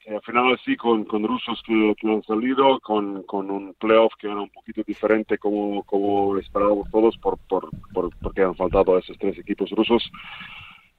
[0.00, 4.12] que al final sí, con, con rusos que, que, han salido, con, con un playoff
[4.18, 8.98] que era un poquito diferente como, como esperábamos todos, por, por, por, porque han faltado
[8.98, 10.10] esos tres equipos rusos.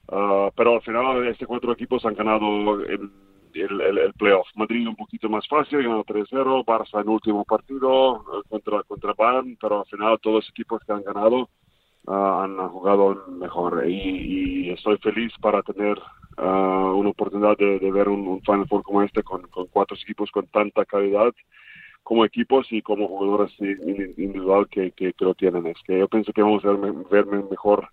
[0.10, 3.12] Uh, pero al final este cuatro equipos han ganado el,
[3.54, 4.48] el, el, el, playoff.
[4.56, 9.58] Madrid un poquito más fácil, ganó 3-0, Barça en último partido uh, contra, contra Bayern,
[9.62, 11.50] pero al final todos los equipos que han ganado
[12.08, 15.98] uh, han jugado mejor y, y, estoy feliz para tener
[16.40, 20.86] una oportunidad de, ver un, un, Final Four como este con, cuatro equipos con tanta
[20.86, 21.34] calidad
[22.04, 25.68] como equipos y como jugadores individual que, que, lo tienen.
[25.68, 27.90] Es que yo pienso que vamos a ver, verme mejor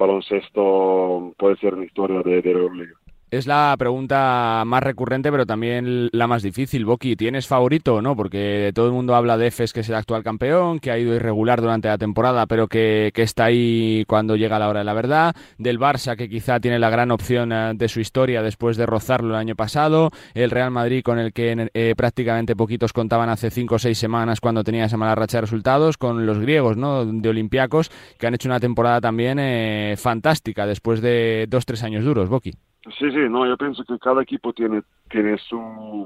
[0.00, 2.88] baloncesto puede ser una historia de, de.
[3.30, 6.84] Es la pregunta más recurrente, pero también la más difícil.
[6.84, 8.16] Boki, ¿tienes favorito o no?
[8.16, 11.14] Porque todo el mundo habla de Efes, que es el actual campeón, que ha ido
[11.14, 14.94] irregular durante la temporada, pero que, que, está ahí cuando llega la hora de la
[14.94, 15.36] verdad.
[15.58, 19.34] Del Barça, que quizá tiene la gran opción eh, de su historia después de rozarlo
[19.34, 20.10] el año pasado.
[20.34, 24.40] El Real Madrid, con el que eh, prácticamente poquitos contaban hace cinco o seis semanas
[24.40, 25.98] cuando tenía esa mala racha de resultados.
[25.98, 27.06] Con los griegos, ¿no?
[27.06, 32.04] De Olympiacos, que han hecho una temporada también eh, fantástica después de dos, tres años
[32.04, 32.54] duros, Boki.
[32.84, 35.58] Sí, sí, no, yo pienso que cada equipo tiene, tiene su,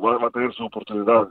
[0.04, 1.28] va, va, a tener su oportunidad.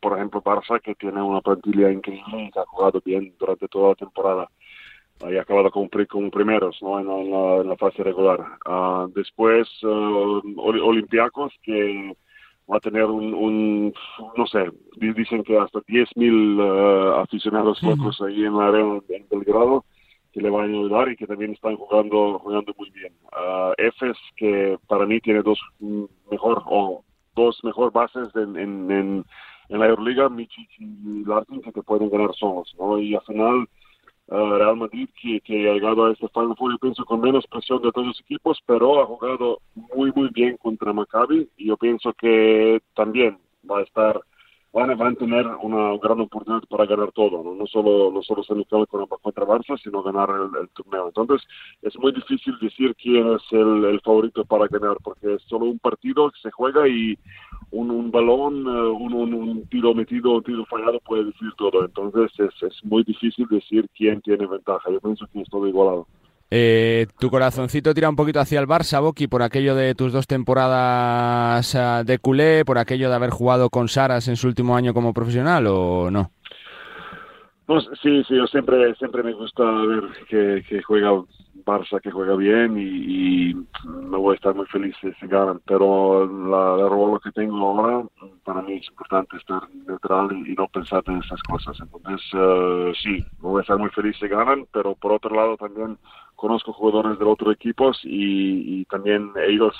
[0.00, 3.94] Por ejemplo, Barça, que tiene una plantilla increíble que ha jugado bien durante toda la
[3.96, 4.48] temporada.
[5.28, 7.00] Y ha acabado como, como primeros ¿no?
[7.00, 8.40] en, la, en, fase regular.
[8.66, 12.16] Uh, después, uh, Olympiacos, que
[12.70, 13.94] va a tener un, un,
[14.36, 19.84] no sé, dicen que hasta 10.000 uh, aficionados locos ahí en la arena en Belgrado
[20.32, 23.12] que le van a ayudar y que también están jugando jugando muy bien.
[23.32, 25.60] Uh, Efes, que para mí tiene dos
[26.30, 29.24] mejor o dos mejor bases en, en,
[29.68, 32.98] la Euroliga, Michic y Larkin, que te pueden ganar solos, ¿no?
[32.98, 33.66] Y al final
[34.28, 37.82] Real Madrid que, que, ha llegado a este Final Four, yo pienso, con menos presión
[37.82, 39.60] de todos los equipos, pero ha jugado
[39.94, 43.38] muy, muy bien contra Maccabi y yo pienso que también
[43.70, 44.20] va a estar
[44.72, 48.86] van a, tener una gran oportunidad para ganar todo, no, no solo no solo semifinal
[48.86, 51.08] contra Barça, sino ganar el, torneo.
[51.08, 51.46] Entonces
[51.82, 55.78] es muy difícil decir quién es el, el, favorito para ganar, porque es solo un
[55.78, 57.18] partido que se juega y
[57.70, 61.84] un, un balón, eh, un, un, un, tiro metido, un tiro fallado puede decir todo.
[61.84, 64.90] Entonces es, es muy difícil decir quién tiene ventaja.
[64.90, 66.06] Yo pienso que es todo igualado.
[66.54, 70.26] Eh, tu corazoncito tira un poquito hacia el Barça, Boki, por aquello de tus dos
[70.26, 74.92] temporadas ah, de culé, por aquello de haber jugado con Saras en su último año
[74.92, 76.30] como profesional, ¿o no?
[77.64, 81.22] Pues, sí, sí, yo siempre, siempre me gusta ver que, juega
[81.64, 83.54] Barça, que juega bien y,
[83.86, 85.58] me voy a estar muy feliz si ganan.
[85.64, 88.06] Pero la, la rol que tengo ahora,
[88.44, 91.78] para mí es importante estar neutral y, no pensar en esas cosas.
[91.80, 95.96] Entonces, uh, sí, voy a estar muy feliz si ganan, pero por otro lado también
[96.42, 99.76] conozco jugadores de otros equipos y, y también ellos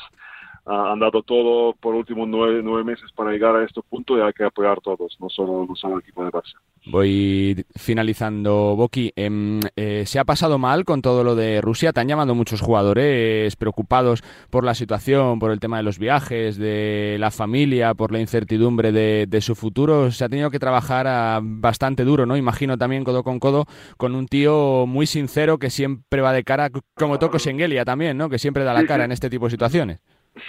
[0.64, 4.32] han dado todo por últimos nueve, nueve, meses para llegar a este punto y hay
[4.32, 6.54] que apoyar todos, no solo, no solo el equipo de Barça.
[6.86, 9.12] Voy finalizando, Boki.
[9.16, 11.92] Em, eh, ¿Se ha pasado mal con todo lo de Rusia?
[11.92, 16.56] ¿Te han llamado muchos jugadores preocupados por la situación, por el tema de los viajes,
[16.56, 20.10] de la familia, por la incertidumbre de, de su futuro?
[20.10, 22.36] Se ha tenido que trabajar a, bastante duro, ¿no?
[22.36, 26.70] Imagino también codo con codo con un tío muy sincero que siempre va de cara,
[26.94, 28.28] como Toko Schengelia también, ¿no?
[28.28, 30.00] Que siempre da la cara en este tipo de situaciones.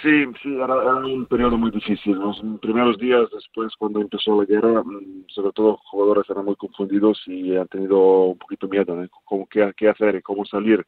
[0.02, 2.14] Sí, sí, era, un periodo muy difícil.
[2.14, 7.22] Los primeros días después, cuando empezó la guerra, mm, sobre todo jugadores eran muy confundidos
[7.26, 10.86] y han tenido un poquito miedo de cómo, qué, qué hacer y cómo salir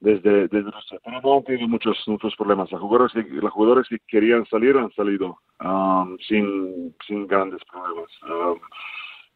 [0.00, 0.98] desde, desde Rusia.
[1.04, 2.72] Pero no han tenido muchos, muchos problemas.
[2.72, 5.38] Los jugadores, los jugadores que querían salir han salido
[6.26, 8.10] sin, sin grandes problemas.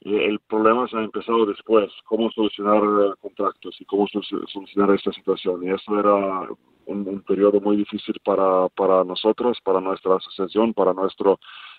[0.00, 5.64] El problema se ha empezado después, cómo solucionar eh, contratos y cómo solucionar esta situación.
[5.64, 6.48] Y eso era
[6.86, 11.38] un, periodo muy difícil para, para nosotros, para nuestra asociación, para nuestro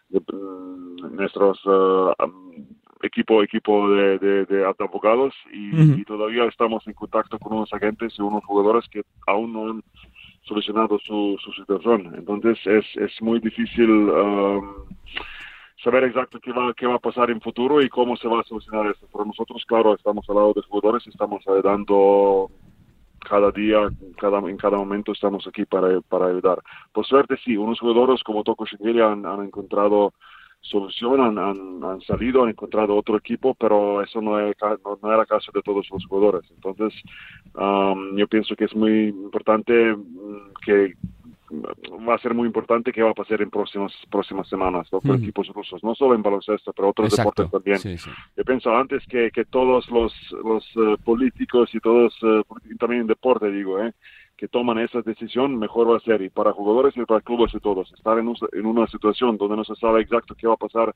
[0.10, 2.14] mm, nuestros uh,
[3.02, 8.44] equipo equipo de, de, abogados y, todavía estamos en contacto con unos agentes y unos
[8.44, 9.84] jugadores que aún no han
[10.44, 12.14] solucionado su, su situación.
[12.16, 14.86] Entonces es, es muy difícil um,
[15.84, 18.44] saber exacto qué va, qué va a pasar en futuro y cómo se va a
[18.44, 19.08] solucionar esto.
[19.12, 22.50] Pero nosotros, claro, estamos al lado de jugadores estamos dando
[23.20, 26.60] cada día, cada, en cada momento estamos aquí para, para ayudar.
[26.92, 30.14] Por suerte, sí, unos jugadores como Toko Shingeli han, han encontrado
[30.62, 31.38] solución, han,
[31.84, 34.56] han, salido, han encontrado otro equipo, pero eso no, es,
[35.02, 36.50] no, era caso de todos los jugadores.
[36.52, 36.94] Entonces,
[37.56, 40.94] um, yo pienso que es muy importante mm, que
[41.52, 45.48] va a ser muy importante qué va a pasar en próximas próximas semanas los equipos
[45.48, 47.80] rusos, no solo en baloncesto, pero otros deportes también.
[48.38, 52.44] Yo pienso antes que, que todos los, los eh, políticos y todos, uh,
[52.78, 53.94] también en deporte digo, eh,
[54.38, 56.22] que toman esa decisión, mejor va a ser.
[56.22, 59.64] Y para jugadores y para clubes y todos, estar en, en una situación donde no
[59.64, 60.96] se sabe exacto qué va a pasar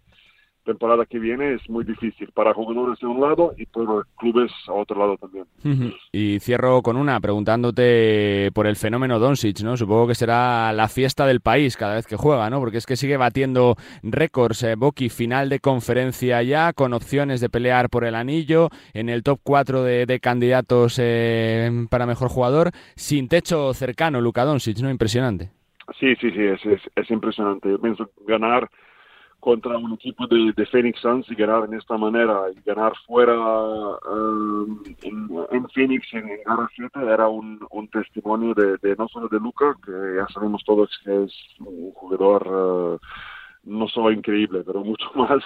[0.64, 4.74] temporada que viene es muy difícil para jugadores de un lado y para clubes a
[4.74, 5.46] otro lado también.
[6.12, 9.78] Y cierro con una preguntándote por el fenómeno Doncic, ¿no?
[9.78, 12.60] Supongo que será la fiesta del país cada vez que juega, ¿no?
[12.60, 17.50] Porque es que sigue batiendo récords, eh, Boki, final de conferencia ya, con opciones de
[17.50, 23.28] pelear por el anillo, en el top 4 de, candidatos eh, para mejor jugador, sin
[23.28, 24.90] techo cercano, Luka Doncic, ¿no?
[24.90, 25.52] Impresionante.
[26.00, 27.70] Sí, sí, sí, es, es, es impresionante.
[27.70, 28.70] Yo pienso ganar
[29.44, 33.36] contra un equipo de, de, Phoenix Suns y ganar en esta manera y ganar fuera
[33.36, 36.40] um, en, Phoenix en, en
[36.74, 40.90] 7 era un, un testimonio de, de, no solo de Luca, que ya sabemos todos
[41.04, 43.00] que es un jugador uh,
[43.66, 45.44] no solo increíble, pero mucho más,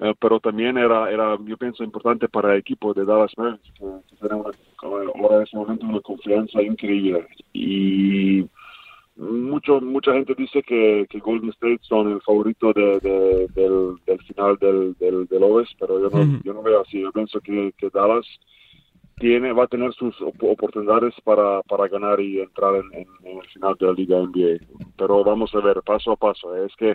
[0.00, 3.86] uh, pero también era, era, yo pienso, importante para el equipo de Dallas Mavericks, que,
[4.10, 4.44] que tenía
[4.82, 7.26] ahora en ese momento una confianza increíble.
[7.54, 8.44] Y
[9.16, 12.98] mucho mucha gente dice que, que, Golden State son el favorito de,
[13.54, 17.00] del, del, final del, del, del Oeste, pero yo no, yo no veo así.
[17.00, 18.26] Yo pienso que, que, Dallas
[19.16, 23.76] tiene va a tener sus oportunidades para, para ganar y entrar en, en, el final
[23.78, 24.64] de la Liga NBA.
[24.96, 26.56] Pero vamos a ver paso a paso.
[26.56, 26.94] Es que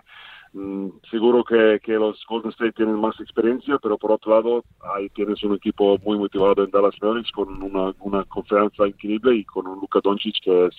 [0.53, 4.63] mm, seguro que, que los Golden State tienen más experiencia, pero por otro lado
[4.95, 9.45] ahí tienes un equipo muy motivado en Dallas Mavericks con una, una confianza increíble y
[9.45, 10.75] con un Luka Doncic que es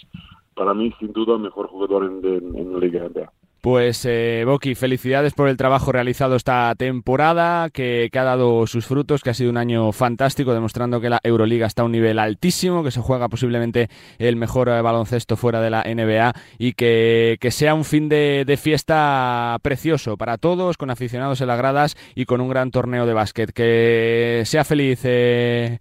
[0.57, 3.31] para mí, sin duda, mejor jugador en, la Liga NBA.
[3.61, 9.23] Pues, eh, Boki, felicidades por el trabajo realizado esta temporada, que, ha dado sus frutos,
[9.23, 12.85] que ha sido un año fantástico, demostrando que la Euroliga está a un nivel altísimo,
[12.85, 13.89] que se juega posiblemente
[14.19, 19.59] el mejor eh, baloncesto fuera de la NBA y que, sea un fin de, fiesta
[19.63, 23.53] precioso para todos, con aficionados en las gradas y con un gran torneo de básquet.
[23.53, 25.01] Que sea feliz.
[25.05, 25.81] Eh,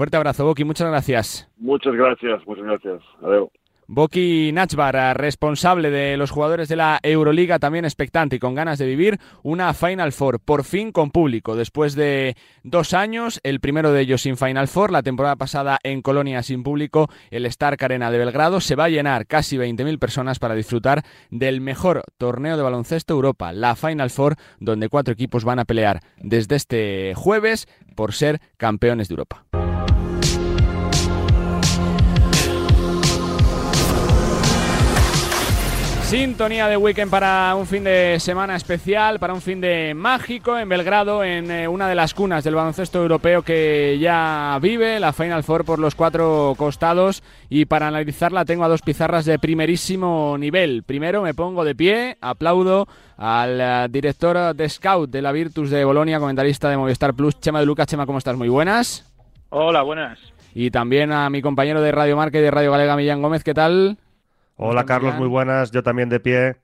[0.00, 1.52] Fuerte abrazo, Boki, muchas gracias.
[1.58, 3.02] Muchas gracias, muchas gracias.
[3.22, 3.50] Adiós.
[3.86, 8.86] Boki Nachbar, responsable de los jugadores de la Euroliga, también expectante y con ganas de
[8.86, 14.00] vivir una Final Four, por fin con público, después de dos años, el primero de
[14.00, 18.16] ellos sin Final Four, la temporada pasada en Colonia sin público, el Stark Arena de
[18.16, 23.12] Belgrado se va a llenar casi 20.000 personas para disfrutar del mejor torneo de baloncesto
[23.12, 28.40] Europa, la Final Four, donde cuatro equipos van a pelear desde este jueves por ser
[28.56, 29.44] campeones de Europa.
[36.10, 40.68] Sintonía de weekend para un fin de semana especial, para un fin de mágico en
[40.68, 45.44] Belgrado, en eh, una de las cunas del baloncesto europeo que ya vive, la Final
[45.44, 47.22] Four por los cuatro costados.
[47.48, 50.82] Y para analizarla tengo a dos pizarras de primerísimo nivel.
[50.82, 55.84] Primero me pongo de pie, aplaudo al eh, director de Scout de la Virtus de
[55.84, 57.86] Bolonia, comentarista de Movistar Plus, Chema de Lucas.
[57.86, 58.36] Chema, ¿cómo estás?
[58.36, 59.08] Muy buenas.
[59.50, 60.18] Hola, buenas.
[60.56, 63.44] Y también a mi compañero de Radio Marca y de Radio Galega, Millán Gómez.
[63.44, 63.96] ¿Qué tal?
[64.62, 66.56] Hola Carlos, muy buenas, yo también de pie.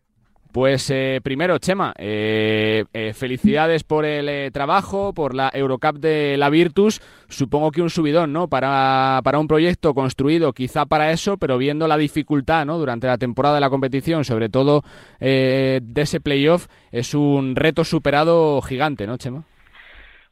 [0.53, 6.51] Pues eh, primero, Chema, eh, eh, felicidades por el trabajo, por la Eurocup de la
[6.51, 7.01] Virtus.
[7.29, 8.49] Supongo que un subidón, ¿no?
[8.49, 12.77] Para, para, un proyecto construido quizá para eso, pero viendo la dificultad, ¿no?
[12.77, 14.83] Durante la temporada de la competición, sobre todo
[15.19, 19.45] de ese playoff, es un reto superado gigante, ¿no, Chema?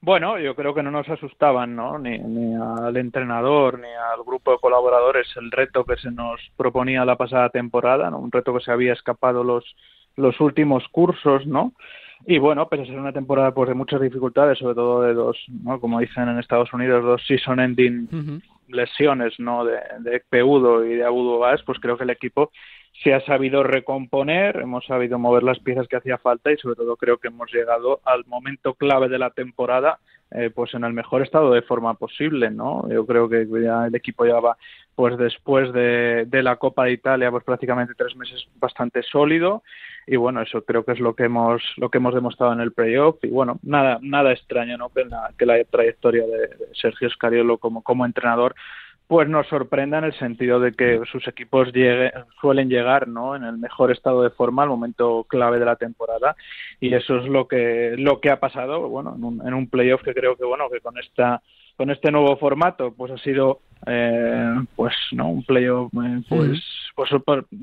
[0.04, 1.98] Bueno, yo creo que no nos asustaban, ¿no?
[1.98, 7.06] Ni, ni, al entrenador ni al grupo de colaboradores el reto que se nos proponía
[7.06, 8.18] la pasada temporada, ¿no?
[8.18, 9.64] Un reto que se había escapado los
[10.16, 11.72] los últimos cursos, ¿no?
[12.26, 15.42] Y bueno, pese a ser una temporada pues de muchas dificultades, sobre todo de dos,
[15.48, 15.80] ¿no?
[15.80, 19.64] Como dicen en Estados Unidos, dos season ending lesiones, ¿no?
[19.64, 22.50] De, de Peudo y de Agudo Gas, pues creo que el equipo
[23.02, 26.96] se ha sabido recomponer, hemos sabido mover las piezas que hacía falta y sobre todo
[26.96, 29.98] creo que hemos llegado al momento clave de la temporada
[30.30, 32.88] eh, pues en el mejor estado de forma posible, ¿no?
[32.88, 34.57] Yo creo que ya el equipo va
[34.94, 39.62] pues después de, de la Copa de Italia pues prácticamente tres meses bastante sólido
[40.07, 42.72] y bueno eso creo que es lo que hemos lo que hemos demostrado en el
[42.72, 47.11] playoff y bueno nada nada extraño no que la, que la trayectoria de, de Sergio
[47.11, 48.54] Scariolo como como entrenador
[49.06, 51.68] pues nos sorprenda en el sentido de que sus equipos
[52.40, 53.36] suelen llegar ¿no?
[53.36, 56.36] en el mejor estado de forma al momento clave de la temporada
[56.80, 60.02] y eso es lo que lo que ha pasado bueno en un, en un playoff
[60.02, 61.42] que creo que bueno que con esta
[61.76, 66.62] con este nuevo formato pues ha sido eh, pues no un playoff eh, pues,
[66.94, 67.10] pues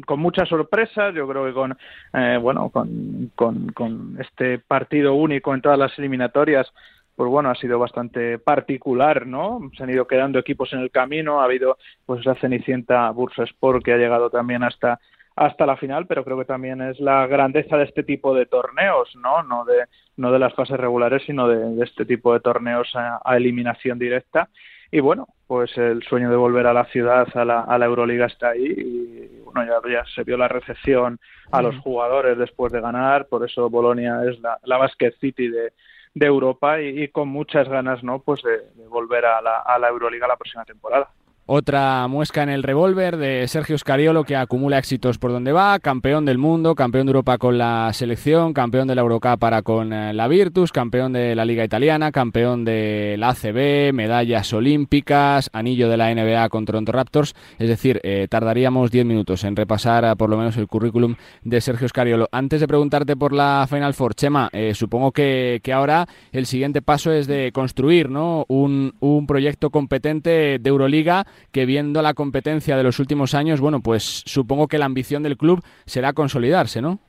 [0.05, 1.75] con muchas sorpresas yo creo que con
[2.13, 6.71] eh, bueno con, con, con este partido único en todas las eliminatorias
[7.21, 9.59] pues bueno, ha sido bastante particular, ¿no?
[9.77, 13.85] Se han ido quedando equipos en el camino, ha habido pues esa Cenicienta Bursa Sport
[13.85, 14.99] que ha llegado también hasta
[15.35, 19.15] hasta la final, pero creo que también es la grandeza de este tipo de torneos,
[19.17, 19.43] ¿no?
[19.43, 19.85] No de
[20.17, 24.49] no de las fases regulares, sino de, este tipo de torneos a, eliminación directa.
[24.89, 28.25] Y bueno, pues el sueño de volver a la ciudad, a la, a la Euroliga
[28.25, 31.19] está ahí y bueno, ya, ya se vio la recepción
[31.51, 35.71] a los jugadores después de ganar, por eso Bolonia es la, la Basket City de,
[36.13, 40.27] de Europa y, con muchas ganas no pues de, volver a la, a la Euroliga
[40.27, 41.09] la próxima temporada.
[41.53, 46.23] Otra muesca en el revólver de Sergio Scariolo que acumula éxitos por donde va, campeón
[46.23, 50.29] del mundo, campeón de Europa con la selección, campeón de la Eurocup con eh, la
[50.29, 56.15] Virtus, campeón de la Liga Italiana, campeón de la ACB, medallas olímpicas, anillo de la
[56.15, 57.35] NBA con Toronto Raptors.
[57.59, 61.59] Es decir, eh, tardaríamos 10 minutos en repasar eh, por lo menos el currículum de
[61.59, 62.29] Sergio Scariolo.
[62.31, 67.11] Antes de preguntarte por la Final Four, Chema, supongo que, que, ahora el siguiente paso
[67.11, 68.45] es de construir ¿no?
[68.47, 73.81] un, un proyecto competente de Euroliga que viendo la competencia de los últimos años, bueno,
[73.81, 76.99] pues supongo que la ambición del club será consolidarse, ¿no?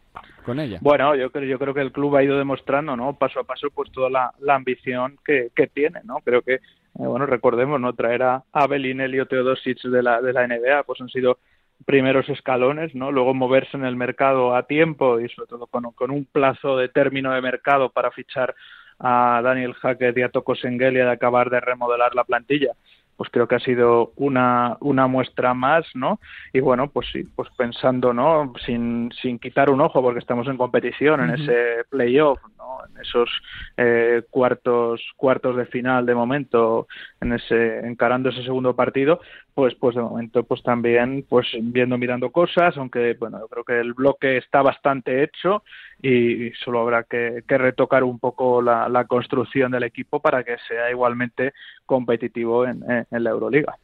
[0.44, 0.78] Con ella.
[0.80, 3.16] Bueno, yo creo, yo creo que el club ha ido demostrando, ¿no?
[3.16, 6.16] Paso a paso, pues toda la, la ambición que, que, tiene, ¿no?
[6.24, 6.60] Creo que, eh,
[6.94, 7.92] bueno, recordemos, ¿no?
[7.94, 11.38] Traer a, a Belinelli o Teodosic de la, de la NBA, pues han sido
[11.86, 13.12] primeros escalones, ¿no?
[13.12, 16.88] Luego moverse en el mercado a tiempo y sobre todo con, con un plazo de
[16.88, 18.54] término de mercado para fichar
[18.98, 22.72] a Daniel Hackett y a Toko Sengelia de acabar de remodelar la plantilla
[23.22, 26.18] pues creo que ha sido una, una muestra más, ¿no?
[26.52, 28.52] Y bueno, pues sí, pues pensando, ¿no?
[28.66, 32.84] Sin, sin quitar un ojo, porque estamos en competición, en ese playoff, ¿no?
[32.84, 33.30] En esos
[33.76, 36.88] eh, cuartos, cuartos de final de momento,
[37.20, 39.20] en ese, encarando ese segundo partido,
[39.54, 43.80] pues, pues de momento, pues también, pues viendo, mirando cosas, aunque, bueno, yo creo que
[43.80, 45.62] el bloque está bastante hecho
[46.00, 51.52] y, solo habrá que, retocar un poco la, construcción del equipo para que sea igualmente
[51.84, 53.76] competitivo en, en, la Euroliga.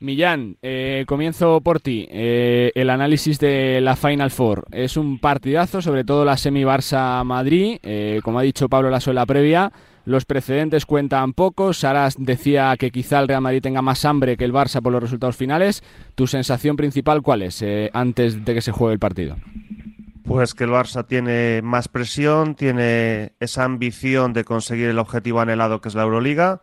[0.00, 2.06] Millán, eh, comienzo por ti.
[2.10, 4.66] Eh, el análisis de la Final Four.
[4.70, 7.78] Es un partidazo, sobre todo la semi Barça-Madrid.
[7.82, 9.72] Eh, como ha dicho Pablo Lasso en la previa,
[10.04, 11.72] los precedentes cuentan poco.
[11.72, 15.02] Saras decía que quizá el Real Madrid tenga más hambre que el Barça por los
[15.02, 15.82] resultados finales.
[16.14, 19.36] ¿Tu sensación principal cuál es eh, antes de que se juegue el partido?
[20.24, 25.80] Pues que el Barça tiene más presión, tiene esa ambición de conseguir el objetivo anhelado
[25.80, 26.62] que es la Euroliga,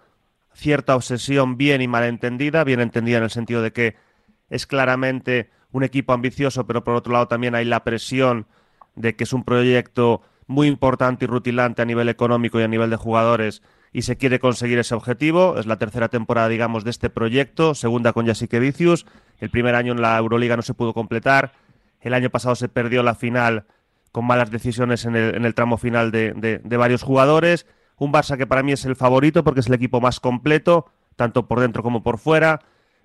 [0.54, 3.96] cierta obsesión bien y mal entendida, bien entendida en el sentido de que
[4.50, 8.48] es claramente un equipo ambicioso, pero por otro lado también hay la presión
[8.96, 10.22] de que es un proyecto
[10.52, 14.40] muy importante y rutilante a nivel económico y a nivel de jugadores y se quiere
[14.40, 15.58] conseguir ese objetivo.
[15.58, 19.06] Es la tercera temporada, digamos, de este proyecto, segunda con Vicius.
[19.40, 21.54] El primer año en la Euroliga no se pudo completar.
[22.02, 23.66] El año pasado se perdió la final
[24.12, 27.66] con malas decisiones en el, tramo final de, de, varios jugadores.
[27.98, 31.48] Un Barça que para mí es el favorito porque es el equipo más completo, tanto
[31.48, 32.60] por dentro como por fuera.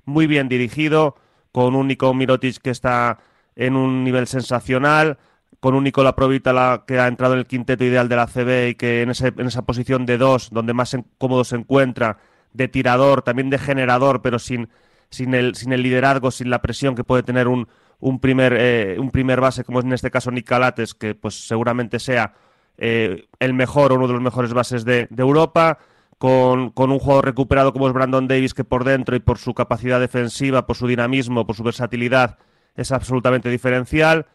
[0.05, 1.17] Muy bien dirigido,
[1.53, 3.19] con un Nico Mirotic que está
[3.55, 5.19] en un nivel sensacional,
[5.67, 8.75] con un Nicola Provita que ha entrado en el quinteto ideal de la CB y
[8.77, 12.19] que en, en esa posición de dos, donde más cómodo se encuentra,
[12.53, 14.69] de tirador, también de generador, pero sin,
[15.11, 17.67] sin, el, sin el liderazgo, sin la presión que puede tener un,
[17.99, 21.49] un, primer, eh, un primer base, como es en este caso Nick Calates, que pues
[21.49, 22.35] seguramente sea
[22.79, 25.81] eh, el mejor o uno de los mejores bases de, de Europa
[26.17, 29.99] con, un jugador recuperado como es Brandon Davis, que por dentro y por su capacidad
[29.99, 32.39] defensiva, por su dinamismo, por su versatilidad,
[32.77, 34.27] es absolutamente diferencial.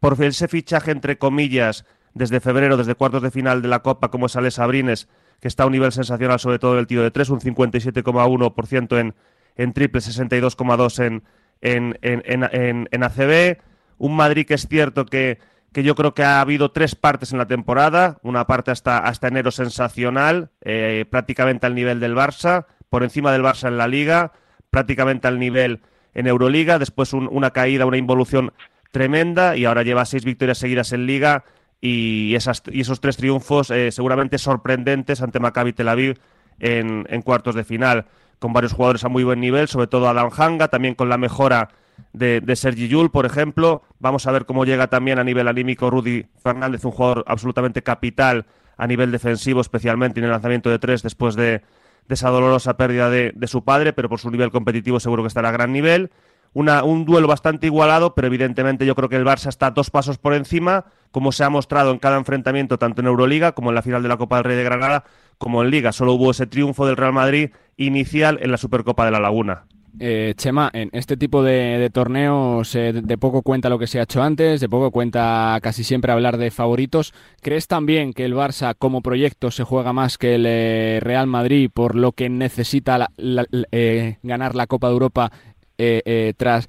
[0.00, 1.84] Por ese fichaje, entre comillas,
[2.14, 5.08] desde febrero, desde cuartos de final de la Copa, como es Alex Sabrines,
[5.40, 8.98] que está a un nivel sensacional, sobre todo en el tiro de tres, un 57,1%
[8.98, 9.14] en,
[9.56, 11.22] en triple, 62,2% en,
[11.60, 13.58] en, en, en, en ACB.
[13.98, 15.38] Un Madrid que es cierto que
[15.72, 19.28] que yo creo que ha habido tres partes en la temporada, una parte hasta, hasta
[19.28, 24.32] enero sensacional, eh, prácticamente al nivel del Barça, por encima del Barça en la liga,
[24.70, 25.80] prácticamente al nivel
[26.12, 28.52] en Euroliga, después una caída, una involución
[28.90, 31.44] tremenda y ahora lleva seis victorias seguidas en liga
[31.80, 36.18] y, esas, y esos tres triunfos eh, seguramente sorprendentes ante Maccabi Tel Aviv
[36.58, 38.06] en, cuartos de final,
[38.38, 41.70] con varios jugadores a muy buen nivel, sobre todo Adam Hanga, también con la mejora
[42.12, 43.82] de, de Sergi Yul, por ejemplo.
[43.98, 48.44] Vamos a ver cómo llega también a nivel anímico Rudy Fernández, un jugador absolutamente capital
[48.80, 51.60] a nivel defensivo, especialmente en el lanzamiento de tres después de,
[52.08, 55.52] esa dolorosa pérdida de, su padre, pero por su nivel competitivo seguro que estará a
[55.52, 56.10] gran nivel.
[56.52, 60.34] Un duelo bastante igualado, pero evidentemente yo creo que el Barça está dos pasos por
[60.34, 64.02] encima, como se ha mostrado en cada enfrentamiento, tanto en Euroliga como en la final
[64.02, 65.04] de la Copa del Rey de Granada,
[65.38, 65.92] como en Liga.
[65.92, 69.64] Solo hubo ese triunfo del Real Madrid inicial en la Supercopa de la Laguna.
[69.98, 74.04] Eh, Chema, en este tipo de, torneos eh, de poco cuenta lo que se ha
[74.04, 77.12] hecho antes, de poco cuenta casi siempre hablar de favoritos.
[77.42, 81.70] ¿Crees también que el Barça como proyecto se juega más que el eh, Real Madrid
[81.72, 83.10] por lo que necesita
[84.22, 85.32] ganar la Copa de Europa
[86.36, 86.68] tras,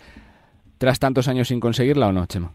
[0.77, 2.51] tras tantos años sin conseguirla o no, Chema?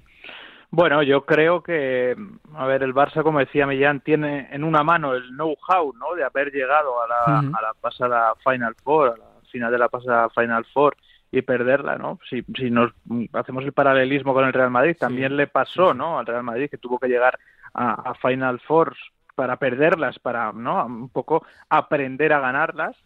[0.71, 2.17] Bueno, yo creo que,
[2.55, 6.15] a ver, el Barça, como decía Millán, tiene en una mano el know-how, ¿no?
[6.15, 9.89] De haber llegado a la, a la pasada Final Four, a la final de la
[9.89, 10.97] pasada Final Four
[11.31, 12.19] y perderla, ¿no?
[12.29, 12.93] Si, si nos
[13.33, 16.19] hacemos el paralelismo con el Real Madrid, también le pasó, ¿no?
[16.19, 17.39] Al Real Madrid que tuvo que llegar
[17.75, 18.97] a, Final Four
[19.35, 20.85] para perderlas, para, ¿no?
[20.87, 22.97] Un poco aprender a ganarlas.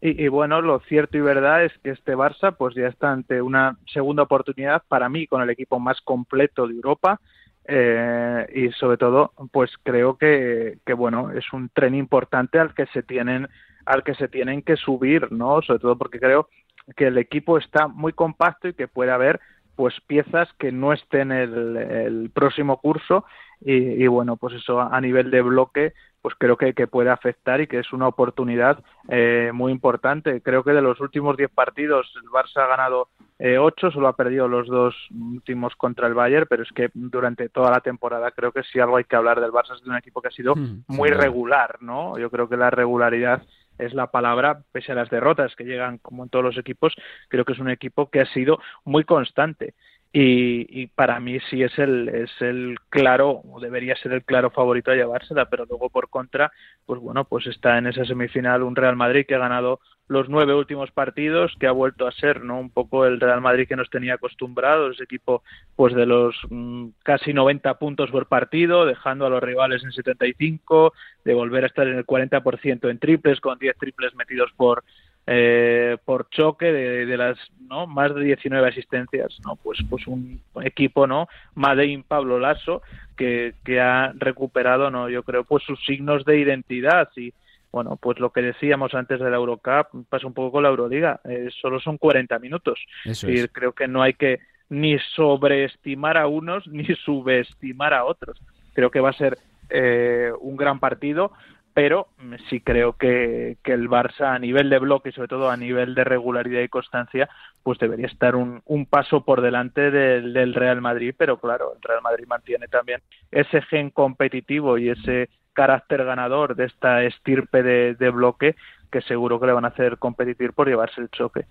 [0.00, 3.76] Y, bueno, lo cierto y verdad es que este Barça pues ya está ante una
[3.92, 7.20] segunda oportunidad para mí con el equipo más completo de Europa
[7.64, 12.86] eh, y sobre todo pues creo que, que bueno es un tren importante al que
[12.86, 13.48] se tienen
[13.86, 15.62] al que se tienen que subir, ¿no?
[15.62, 16.48] Sobre todo porque creo
[16.96, 19.40] que el equipo está muy compacto y que puede haber
[19.74, 23.24] pues piezas que no estén el, el próximo curso
[23.60, 25.92] y, bueno pues eso a nivel de bloque
[26.22, 30.40] pues creo que, que puede afectar y que es una oportunidad eh, muy importante.
[30.42, 33.08] Creo que de los últimos 10 partidos el Barça ha ganado
[33.38, 37.48] eh, 8 solo ha perdido los dos últimos contra el Bayern pero es que durante
[37.48, 39.96] toda la temporada creo que si algo hay que hablar del Barça es de un
[39.96, 43.42] equipo que ha sido hmm, muy regular no yo creo que la regularidad
[43.78, 46.94] es la palabra, pese a las derrotas que llegan como en todos los equipos,
[47.28, 49.74] creo que es un equipo que ha sido muy constante.
[50.10, 54.90] Y, para mí sí es el, es el claro, o debería ser el claro favorito
[54.90, 56.50] a llevársela, pero luego por contra,
[56.86, 60.54] pues bueno, pues está en esa semifinal un Real Madrid que ha ganado los nueve
[60.54, 63.90] últimos partidos, que ha vuelto a ser no un poco el Real Madrid que nos
[63.90, 65.42] tenía acostumbrados, ese equipo
[65.76, 70.94] pues de los mm, casi 90 puntos por partido, dejando a los rivales en 75,
[71.24, 74.84] de volver a estar en el 40% en triples, con 10 triples metidos por
[75.30, 77.36] eh, por choque de, las
[77.68, 82.80] no más de 19 asistencias no pues pues un equipo no Madein Pablo Lasso
[83.16, 87.32] que, que ha recuperado no yo creo pues sus signos de identidad y
[87.70, 91.20] bueno, pues lo que decíamos antes de la Eurocup pasa un poco con la Euroliga,
[91.24, 92.80] eh, solo son 40 minutos.
[93.04, 98.40] y creo que no hay que ni sobreestimar a unos ni subestimar a otros.
[98.74, 99.38] Creo que va a ser
[99.70, 101.32] eh, un gran partido,
[101.78, 102.08] pero
[102.50, 106.02] sí creo que, el Barça a nivel de bloque y sobre todo a nivel de
[106.02, 107.28] regularidad y constancia
[107.62, 112.02] pues debería estar un, un paso por delante del, Real Madrid pero claro el Real
[112.02, 113.00] Madrid mantiene también
[113.30, 118.56] ese gen competitivo y ese carácter ganador de esta estirpe de, bloque
[118.90, 121.44] que seguro que le van a hacer competir por llevarse el choque.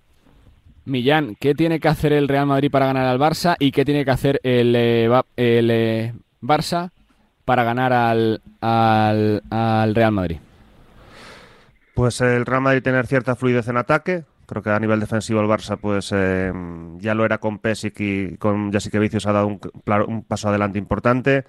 [0.84, 4.04] Millán, ¿qué tiene que hacer el Real Madrid para ganar al Barça y qué tiene
[4.04, 6.12] que hacer el, eh, el eh,
[6.42, 6.90] Barça
[7.48, 10.36] para ganar al, al, al, Real Madrid?
[11.94, 14.24] Pues el Real Madrid tener cierta fluidez en ataque.
[14.44, 16.52] Creo que a nivel defensivo el Barça pues eh,
[16.98, 21.46] ya lo era con Pesic y con Jessica Vicios ha dado un, paso adelante importante.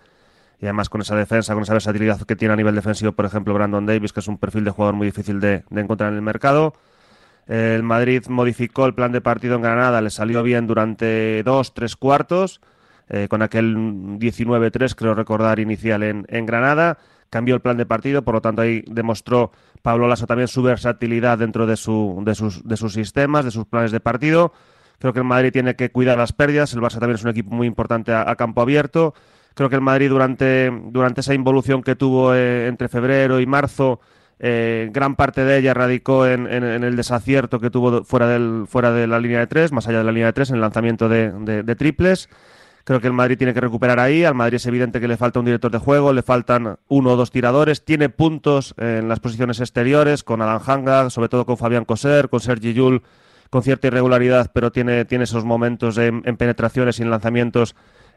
[0.62, 3.54] Y además con esa defensa, con esa versatilidad que tiene a nivel defensivo, por ejemplo,
[3.54, 6.76] Brandon Davis, que es un perfil de jugador muy difícil de encontrar en el mercado.
[7.48, 11.98] El Madrid modificó el plan de partido en Granada, le salió bien durante dos, tres
[11.98, 12.62] cuartos,
[13.10, 16.98] eh, con aquel 19-3, creo recordar, inicial en, en, Granada.
[17.30, 19.52] Cambió el plan de partido, por lo tanto ahí demostró
[19.82, 23.66] Pablo Lasso también su versatilidad dentro de, su, de, sus, de sus sistemas, de sus
[23.66, 24.54] planes de partido.
[24.98, 27.54] Creo que el Madrid tiene que cuidar las pérdidas, el Barça también es un equipo
[27.54, 29.14] muy importante a, campo abierto.
[29.54, 34.00] Creo que el Madrid durante, durante esa involución que tuvo eh, entre febrero y marzo
[34.42, 38.66] eh, gran parte de ella radicó en, en, en, el desacierto que tuvo fuera, del,
[38.68, 40.62] fuera de la línea de tres, más allá de la línea de tres, en el
[40.62, 41.32] lanzamiento de,
[41.62, 42.30] de, triples.
[42.90, 44.24] Creo que el Madrid tiene que recuperar ahí.
[44.24, 47.16] Al Madrid es evidente que le falta un director de juego, le faltan uno o
[47.16, 47.86] dos tiradores.
[47.86, 52.40] Tiene puntos en las posiciones exteriores con Adam Hanga, sobre todo con Fabián Coser, con
[52.40, 53.04] Sergi Yul,
[53.52, 57.76] con cierta irregularidad, pero tiene, tiene esos momentos en, en penetraciones y en lanzamientos,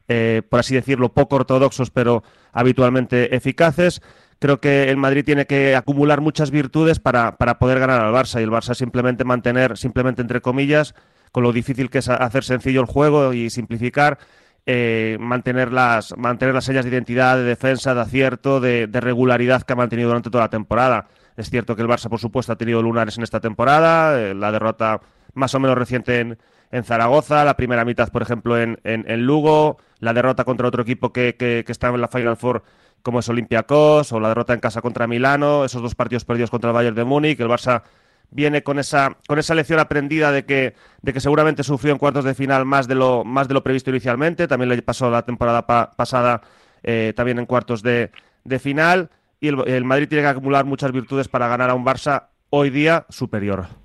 [0.09, 2.23] eh, por así decirlo, poco ortodoxos, pero
[2.55, 4.01] habitualmente eficaces
[4.39, 8.41] creo que el Madrid tiene que acumular muchas virtudes para, para, poder ganar al Barça
[8.41, 10.95] y el Barça simplemente mantener, simplemente entre comillas,
[11.31, 14.19] con lo difícil que es hacer sencillo el juego y simplificar,
[14.67, 19.73] eh, mantener, las, mantener las señas de identidad, de defensa, de acierto, de, regularidad que
[19.73, 21.09] ha mantenido durante toda la temporada.
[21.37, 24.53] Es cierto que el Barça, por supuesto, ha tenido lunares en esta temporada, eh, la
[24.53, 25.01] derrota
[25.35, 26.39] más o menos reciente en,
[26.71, 30.83] en Zaragoza, la primera mitad, por ejemplo, en, en, en Lugo, la derrota contra otro
[30.83, 32.63] equipo que, que, que está en la Final Four
[33.03, 36.71] como es Olympiacos o la derrota en casa contra Milano, esos dos partidos perdidos contra
[36.71, 37.83] el Bayern de Múnich, el Barça
[38.33, 42.25] viene con esa con esa lección aprendida de que de que seguramente sufrió en cuartos
[42.25, 45.67] de final más de lo más de lo previsto inicialmente, también le pasó la temporada
[45.67, 46.43] pa pasada
[46.83, 48.11] eh, también en cuartos de,
[48.45, 49.11] de final
[49.41, 52.71] y el, el Madrid tiene que acumular muchas virtudes para ganar a un Barça hoy
[52.71, 53.82] día superior.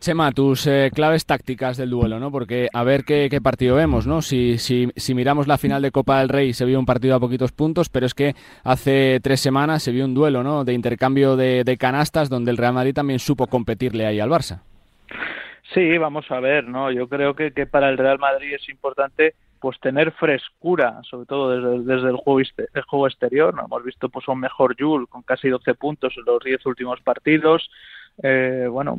[0.00, 2.32] Chema, tus eh, claves tácticas del duelo, ¿no?
[2.32, 4.22] Porque a ver qué, partido vemos, ¿no?
[4.22, 7.20] Si, si, si, miramos la final de Copa del Rey se vio un partido a
[7.20, 8.34] poquitos puntos, pero es que
[8.64, 10.64] hace tres semanas se vio un duelo, ¿no?
[10.64, 14.62] De intercambio de, de canastas donde el Real Madrid también supo competirle ahí al Barça.
[15.74, 16.90] Sí, vamos a ver, ¿no?
[16.90, 21.50] Yo creo que, que para el Real Madrid es importante pues tener frescura, sobre todo
[21.84, 23.54] desde, el, juego, el juego exterior.
[23.54, 23.66] ¿no?
[23.66, 27.70] Hemos visto pues un mejor Jul con casi 12 puntos en los 10 últimos partidos
[28.22, 28.98] eh, bueno,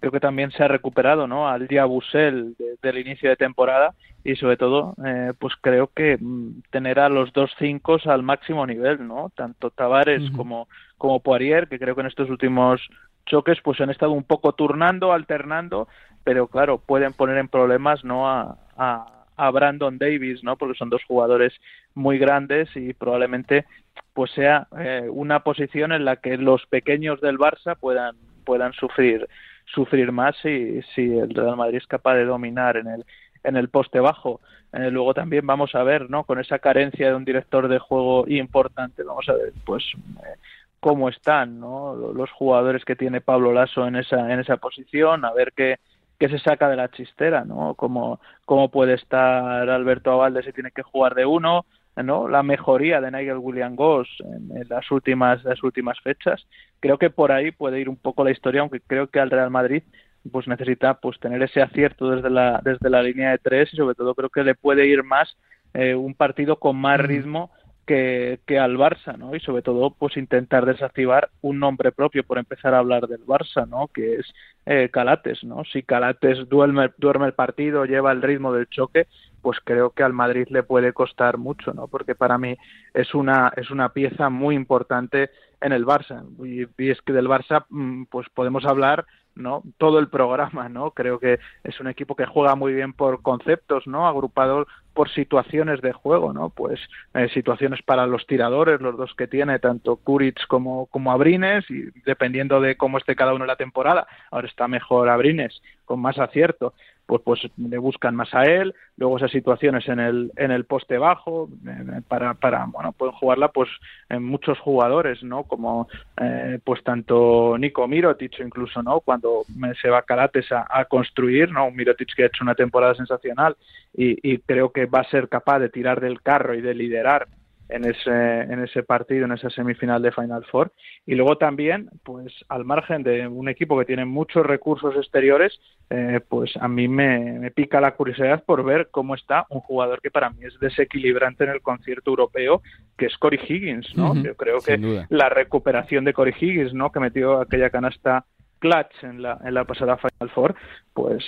[0.00, 1.48] creo que también se ha recuperado ¿no?
[1.48, 3.94] al Diabusel de, del inicio de temporada
[4.24, 8.66] y sobre todo, eh, pues creo que mm, tener a los dos cinco al máximo
[8.66, 9.30] nivel, ¿no?
[9.34, 10.36] Tanto Tavares uh -huh.
[10.36, 10.68] como,
[10.98, 12.80] como Poirier, que creo que en estos últimos
[13.26, 15.88] choques pues han estado un poco turnando, alternando,
[16.24, 20.56] pero claro, pueden poner en problemas no a, a, a Brandon Davis, ¿no?
[20.56, 21.54] Porque son dos jugadores
[21.94, 23.64] muy grandes y probablemente
[24.12, 28.16] pues sea eh, una posición en la que los pequeños del Barça puedan
[28.48, 29.28] puedan sufrir
[29.66, 33.04] sufrir más si, si el Real Madrid es capaz de dominar en el
[33.44, 34.40] en el poste bajo.
[34.72, 36.24] Eh, luego también vamos a ver, ¿no?
[36.24, 39.84] Con esa carencia de un director de juego importante, vamos a ver, pues
[40.24, 40.38] eh,
[40.80, 41.94] cómo están, ¿no?
[42.14, 45.78] Los jugadores que tiene Pablo Lasso en esa en esa posición, a ver qué
[46.18, 47.74] qué se saca de la chistera, ¿no?
[47.74, 51.66] Cómo cómo puede estar Alberto Avalde si tiene que jugar de uno,
[52.02, 52.28] ¿no?
[52.28, 56.46] la mejoría de Nigel William Goss en, en, las últimas las últimas fechas
[56.80, 59.50] creo que por ahí puede ir un poco la historia aunque creo que al Real
[59.50, 59.82] Madrid
[60.30, 63.94] pues necesita pues tener ese acierto desde la desde la línea de tres y sobre
[63.94, 65.36] todo creo que le puede ir más
[65.74, 67.50] eh, un partido con más ritmo
[67.88, 69.34] que, que al Barça, ¿no?
[69.34, 73.66] Y sobre todo, pues intentar desactivar un nombre propio por empezar a hablar del Barça,
[73.66, 73.88] ¿no?
[73.88, 74.26] Que es
[74.66, 75.64] eh, Calates, ¿no?
[75.64, 79.06] Si Calates duerme, duerme el partido, lleva el ritmo del choque,
[79.42, 81.88] pues creo que al Madrid le puede costar mucho, ¿no?
[81.88, 82.56] Porque para mí
[82.94, 85.30] es una es una pieza muy importante
[85.60, 86.24] en el Barça.
[86.44, 91.20] Y, es que del Barça mm, pues podemos hablar no todo el programa no creo
[91.20, 94.66] que es un equipo que juega muy bien por conceptos no agrupado
[94.98, 96.50] por situaciones de juego, ¿no?
[96.50, 96.80] Pues
[97.14, 101.84] eh, situaciones para los tiradores, los dos que tiene, tanto Kuric como, como Abrines, y
[102.04, 106.18] dependiendo de cómo esté cada uno en la temporada, ahora está mejor Abrines, con más
[106.18, 106.74] acierto,
[107.08, 110.98] pues, pues le buscan más a él, luego esas situaciones en el, en el poste
[110.98, 113.70] bajo, eh, para, para, bueno, pueden jugarla pues
[114.10, 115.44] en muchos jugadores, ¿no?
[115.44, 115.88] Como
[116.20, 119.00] eh, pues tanto Nico Mirotic incluso, ¿no?
[119.00, 119.44] Cuando
[119.80, 121.68] se va Carates a, a, construir, ¿no?
[121.68, 123.56] Un Mirotic que ha hecho una temporada sensacional
[123.96, 127.26] y, y creo que va a ser capaz de tirar del carro y de liderar
[127.68, 130.72] en ese, en ese partido, en esa semifinal de Final Four.
[131.06, 135.58] Y luego también, pues al margen de un equipo que tiene muchos recursos exteriores,
[135.90, 140.10] eh, pues a mí me, pica la curiosidad por ver cómo está un jugador que
[140.10, 142.62] para mí es desequilibrante en el concierto europeo,
[142.96, 144.14] que es Corey Higgins, ¿no?
[144.14, 146.90] Yo creo que la recuperación de Corey Higgins, ¿no?
[146.90, 148.24] Que metió aquella canasta
[148.58, 150.54] clutch en la, en la pasada Final Four,
[150.92, 151.24] pues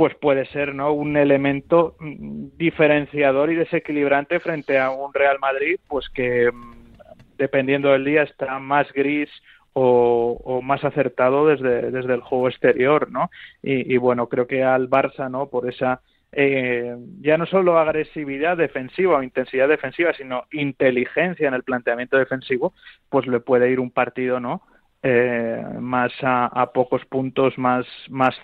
[0.00, 0.94] pues puede ser ¿no?
[0.94, 7.90] un elemento mm, diferenciador y desequilibrante frente a un Real Madrid, pues que mm, dependiendo
[7.90, 9.28] del día está más gris
[9.74, 13.30] o, más acertado desde, desde el juego exterior, ¿no?
[13.62, 15.50] Y, bueno, creo que al Barça, ¿no?
[15.50, 16.00] Por esa
[16.32, 22.72] eh, ya no solo agresividad defensiva o intensidad defensiva, sino inteligencia en el planteamiento defensivo,
[23.10, 24.62] pues le puede ir un partido, ¿no?
[25.02, 28.34] Eh, más a, pocos puntos, más, más,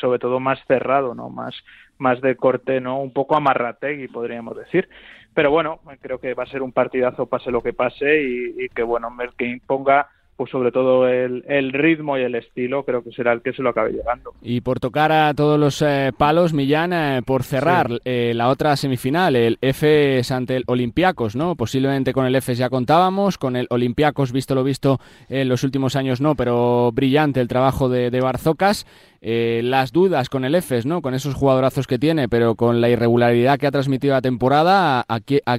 [0.00, 1.28] sobre todo más cerrado, ¿no?
[1.28, 1.54] Más,
[1.98, 3.00] más de corte, ¿no?
[3.00, 4.88] Un poco amarrategui, podríamos decir.
[5.34, 8.68] Pero bueno, creo que va a ser un partidazo, pase lo que pase, y, y
[8.70, 10.08] que bueno, que imponga
[10.40, 13.60] pues sobre todo el, el, ritmo y el estilo creo que será el que se
[13.60, 14.32] lo acabe llegando.
[14.40, 18.74] Y por tocar a todos los eh, palos, Millán, eh, por cerrar eh, la otra
[18.76, 21.56] semifinal, el EFES ante el Olympiacos, ¿no?
[21.56, 25.94] Posiblemente con el EFES ya contábamos, con el Olympiacos, visto lo visto en los últimos
[25.94, 28.86] años no, pero brillante el trabajo de, de Barzocas.
[29.22, 31.02] Eh, las dudas con el EFES, ¿no?
[31.02, 35.20] Con esos jugadorazos que tiene, pero con la irregularidad que ha transmitido la temporada, ¿a,
[35.20, 35.58] quién, a,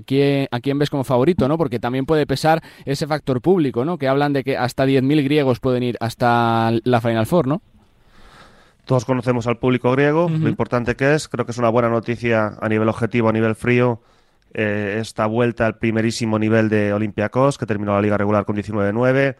[0.52, 1.60] a quién ves como favorito, ¿no?
[1.60, 4.00] Porque también puede pesar ese factor público, ¿no?
[4.00, 7.62] Que hablan de que hasta 10.000 griegos pueden ir hasta la Final Four, ¿no?
[8.86, 12.58] Todos conocemos al público griego, lo importante que es, creo que es una buena noticia
[12.60, 14.02] a nivel objetivo, a nivel frío,
[14.56, 19.36] eh, esta vuelta al primerísimo nivel de Olympiacos, que terminó la liga regular con 19-9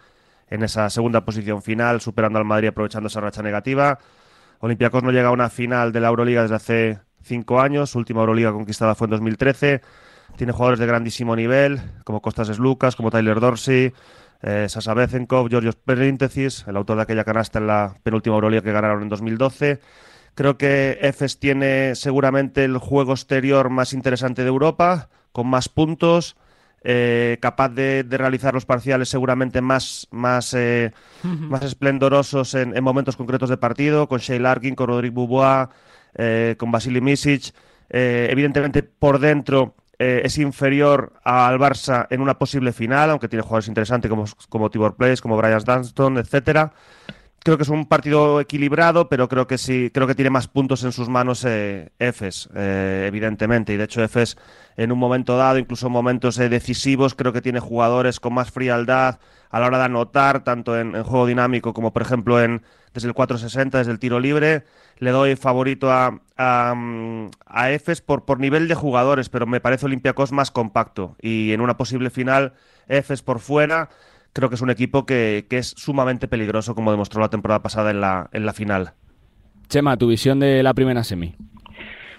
[0.52, 3.98] en esa segunda posición final, superando al Madrid aprovechando esa racha negativa.
[4.60, 8.20] Olympiacos no llega a una final de la Euroliga desde hace cinco años, su última
[8.20, 9.82] Euroliga conquistada fue en 2013.
[10.36, 13.94] Tiene jugadores de grandísimo nivel, como Costas Lucas, como Tyler Dorsey,
[14.42, 18.72] eh, Sasa Bezenkov, Georgios Perintesis, el autor de aquella canasta en la penúltima Euroliga que
[18.72, 19.80] ganaron en 2012.
[20.36, 26.36] Creo que EFES tiene seguramente el juego exterior más interesante de Europa, con más puntos,
[26.84, 30.92] eh, capaz de, realizar los parciales seguramente más, más, eh,
[31.24, 35.68] más esplendorosos en, momentos concretos de partido, con Shea Larkin, con Rodrigo Bubois,
[36.16, 37.54] eh, con Vasily Misic.
[37.90, 44.10] evidentemente, por dentro es inferior al Barça en una posible final, aunque tiene jugadores interesantes
[44.10, 46.74] como, como Tibor Place, como Brian Dunston, etcétera
[47.44, 50.84] creo que es un partido equilibrado, pero creo que sí, creo que tiene más puntos
[50.84, 53.74] en sus manos eh, Efes, eh, evidentemente.
[53.74, 54.38] Y de hecho, Efes,
[54.78, 58.52] en un momento dado, incluso en momentos eh, decisivos, creo que tiene jugadores con más
[58.52, 59.20] frialdad
[59.50, 62.62] a la hora de anotar, tanto en, juego dinámico como, por ejemplo, en
[62.94, 64.64] desde el 460, desde el tiro libre.
[64.98, 66.76] Le doy favorito a, a,
[67.48, 71.16] a Efes por, por nivel de jugadores, pero me parece Olympiacos más compacto.
[71.22, 72.54] Y en una posible final,
[72.88, 73.90] Efes por fuera
[74.34, 78.02] creo que es un equipo que, es sumamente peligroso, como demostró la temporada pasada en
[78.02, 78.94] la, en la final.
[79.68, 81.36] Chema, tu visión de la primera semi.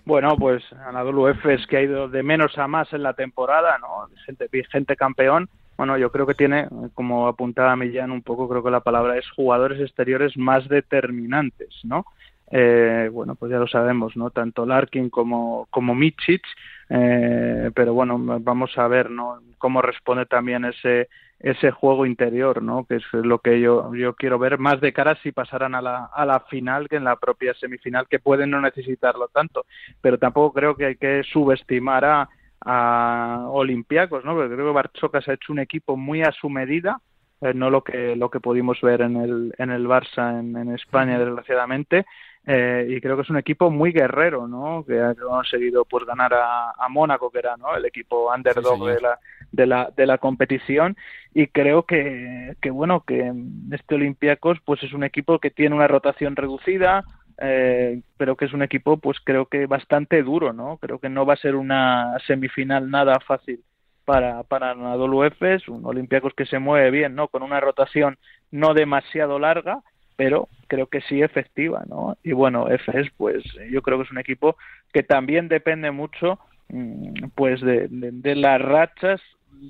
[0.05, 4.09] Bueno, pues Anadolu Efes que ha ido de menos a más en la temporada, ¿no?
[4.27, 5.49] Gente, gente campeón.
[5.77, 9.29] Bueno, yo creo que tiene, como apuntaba Millán un poco, creo que la palabra es
[9.31, 12.05] jugadores exteriores más determinantes, ¿no?
[12.51, 14.31] Eh, bueno, pues ya lo sabemos, ¿no?
[14.31, 16.43] Tanto Larkin como, como Michic,
[16.91, 19.41] eh, pero bueno, vamos a ver, ¿no?
[19.57, 21.09] Cómo responde también ese,
[21.43, 22.85] ese juego interior, ¿no?
[22.85, 26.05] Que es lo que yo, yo quiero ver más de cara si pasaran a la,
[26.07, 29.67] a la final que en la propia semifinal, que pueden no necesitarlo tanto.
[30.01, 32.29] Pero tampoco creo que hay que subestimar a,
[32.61, 34.35] a Olympiacos, ¿no?
[34.35, 37.01] Porque creo que Barchocas ha hecho un equipo muy a su medida,
[37.43, 40.75] eh, no lo que lo que pudimos ver en el en el Barça en, en
[40.75, 42.07] España desgraciadamente
[42.47, 44.85] eh, y creo que es un equipo muy guerrero, ¿no?
[44.85, 47.77] Que ha conseguido pues ganar a, a Mónaco, que era ¿no?
[47.77, 49.19] el equipo underdog de la
[49.53, 50.97] de la de la competición
[51.35, 53.33] y creo que, que bueno que
[53.71, 57.05] este Olympiacos pues es un equipo que tiene una rotación reducida
[57.41, 60.79] eh, pero que es un equipo pues creo que bastante duro, ¿no?
[60.79, 63.63] Creo que no va a ser una semifinal nada fácil
[64.05, 67.29] para, para Anadolu Efes, un Olympiacos que se mueve bien, ¿no?
[67.29, 68.19] Con una rotación
[68.51, 69.81] no demasiado larga,
[70.17, 72.17] pero creo que sí efectiva, ¿no?
[72.23, 74.57] Y bueno, Efes, pues yo creo que es un equipo
[74.93, 76.39] que también depende mucho
[76.69, 79.21] mm, pues de, de, las rachas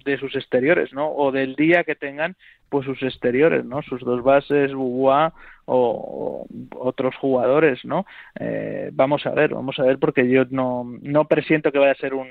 [0.05, 1.13] de sus exteriores, ¿no?
[1.13, 2.37] O del día que tengan
[2.69, 3.83] pues sus exteriores, ¿no?
[3.83, 5.35] Sus dos bases, Bubua
[5.67, 8.07] o, otros jugadores, ¿no?
[8.41, 11.97] Eh, vamos a ver, vamos a ver porque yo no, no presiento que vaya a
[11.97, 12.29] ser un,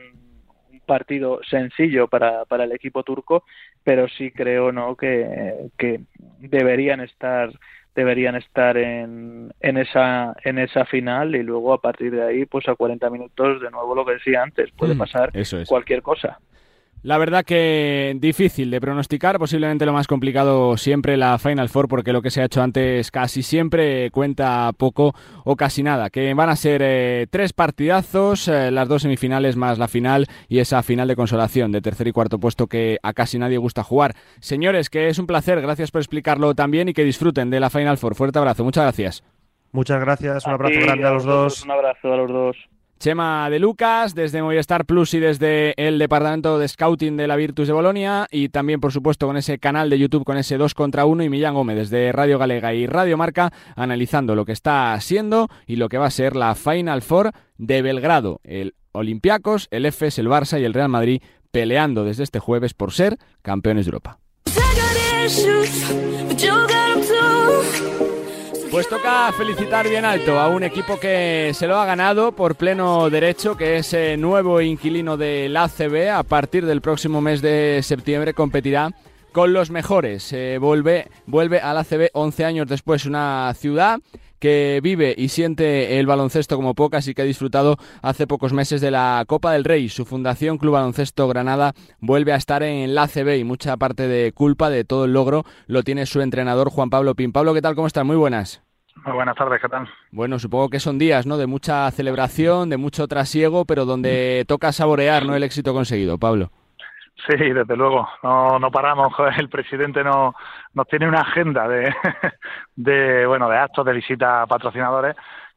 [0.92, 3.46] partido sencillo para, para el equipo turco,
[3.82, 6.02] pero sí creo no que, que
[6.39, 7.50] deberían estar
[7.96, 12.68] deberían estar en, en esa en esa final y luego a partir de ahí pues
[12.68, 15.32] a 40 minutos de nuevo lo que decía antes puede mm, pasar
[15.66, 16.39] cualquier cosa
[17.04, 22.14] la verdad que difícil de pronosticar, posiblemente lo más complicado siempre la Final Four, porque
[22.14, 26.10] lo que se ha hecho antes casi siempre cuenta poco o casi nada.
[26.10, 30.60] Que van a ser eh, tres partidazos, eh, las dos semifinales más la final y
[30.60, 34.16] esa final de consolación de tercer y cuarto puesto que a casi nadie gusta jugar.
[34.39, 37.97] Señores, que es un placer, gracias por explicarlo también y que disfruten de la Final
[37.97, 38.16] Four.
[38.16, 39.24] Fuerte abrazo, muchas gracias.
[39.72, 41.64] Muchas gracias, un abrazo grande a los dos.
[41.64, 42.58] Un abrazo a los dos.
[43.02, 47.66] Chema de Lucas, desde Movistar Plus y desde el departamento de scouting de la Virtus
[47.66, 51.06] de Bolonia y también, por supuesto, con ese canal de YouTube con ese 2 contra
[51.06, 55.49] 1 y Millán Gómez desde Radio Galega y Radio Marca analizando lo que está siendo
[55.66, 58.39] y lo que va a ser la Final Four de Belgrado.
[58.43, 62.91] El Olympiacos, el EFES, el Barça y el Real Madrid peleando desde este jueves por
[62.91, 64.20] ser campeones de Europa.
[68.72, 73.09] Pues toca felicitar bien alto a un equipo que se lo ha ganado por pleno
[73.09, 76.09] derecho, que es el nuevo inquilino del ACB.
[76.09, 78.91] A partir del próximo mes de septiembre competirá
[79.34, 80.34] con los mejores.
[80.61, 83.99] vuelve, vuelve al ACB 11 años después, una ciudad
[84.42, 88.82] que vive y siente el baloncesto como pocas y que ha disfrutado hace pocos meses
[88.82, 89.88] de la Copa del Rey.
[89.88, 94.32] Su fundación Club Baloncesto Granada vuelve a estar en la ACB y mucha parte de
[94.34, 97.32] culpa de todo el logro lo tiene su entrenador Juan Pablo Pin.
[97.32, 97.76] Pablo, ¿qué tal?
[97.76, 98.04] ¿Cómo estás?
[98.04, 98.64] Muy buenas.
[99.06, 99.88] Muy buenas tardes, ¿qué tal?
[100.12, 101.38] Bueno, supongo que son días, ¿no?
[101.38, 105.36] De mucha celebración, de mucho trasiego, pero donde toca saborear, ¿no?
[105.36, 106.52] El éxito conseguido, Pablo.
[107.28, 109.13] Sí, desde luego, no, no paramos.
[109.38, 110.34] El presidente no,
[110.74, 111.93] nos tiene una agenda de,
[112.76, 115.15] de, bueno, de actos, de visitas a patrocinadores,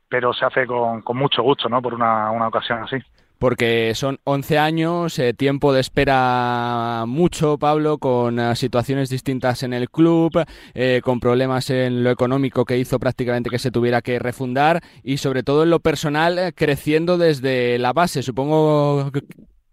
[0.09, 1.81] pero se hace con, con mucho gusto, ¿no?
[1.81, 2.99] Por una, una ocasión así
[3.45, 9.75] porque son 11 años, eh, tiempo de espera mucho, Pablo, con eh, situaciones distintas en
[9.75, 14.19] el club, eh, con problemas en lo económico que hizo prácticamente que se tuviera que
[14.19, 18.23] refundar y sobre todo en lo personal creciendo desde la base.
[18.23, 19.11] Supongo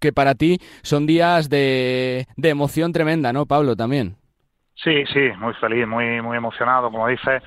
[0.02, 4.16] que para ti son días de, de emoción tremenda, ¿no, Pablo, también?
[4.76, 7.42] Sí, sí, muy feliz, muy, muy emocionado, como dices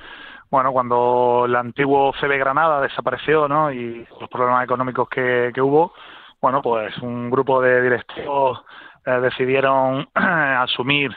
[0.55, 3.71] bueno, cuando el antiguo CB Granada desapareció, ¿no?
[3.73, 5.93] Y los problemas económicos que, hubo,
[6.41, 8.63] bueno, pues un grupo de directivos
[9.05, 11.11] eh, decidieron asumir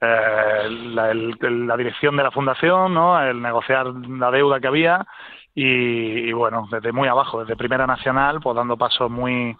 [0.00, 3.22] eh, la, dirección de la fundación, ¿no?
[3.22, 5.06] El negociar la deuda que había
[5.54, 9.56] y, bueno, desde muy abajo, desde Primera Nacional, pues dando pasos muy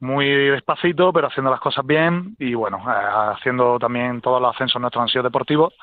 [0.00, 4.80] muy despacito, pero haciendo las cosas bien y bueno, eh, haciendo también todos los ascensos
[4.80, 5.74] nuestros han sido deportivos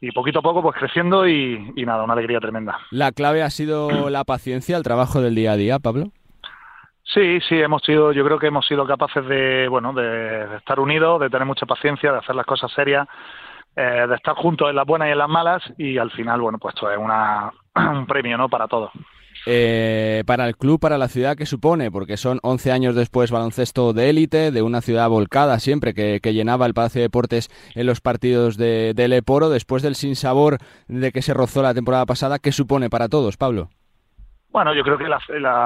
[0.00, 2.78] y poquito a poco pues creciendo y, nada, una alegría tremenda.
[2.90, 6.06] ¿La clave ha sido la paciencia, el trabajo del día a día, Pablo?
[7.04, 11.20] Sí, sí, hemos sido, yo creo que hemos sido capaces de, bueno, de, estar unidos,
[11.20, 13.08] de tener mucha paciencia, de hacer las cosas serias,
[13.74, 16.58] eh, de estar juntos en las buenas y en las malas y al final, bueno,
[16.58, 18.48] pues esto es una, un premio, ¿no?
[18.48, 18.92] Para todos.
[19.46, 23.92] Eh, para el club, para la ciudad que supone, porque son 11 años después baloncesto
[23.92, 28.00] de élite, de una ciudad volcada siempre, que, llenaba el Palacio de Deportes en los
[28.00, 32.52] partidos de, de Leporo, después del sinsabor de que se rozó la temporada pasada, ¿qué
[32.52, 33.70] supone para todos, Pablo?
[34.52, 35.20] Bueno, yo creo que la,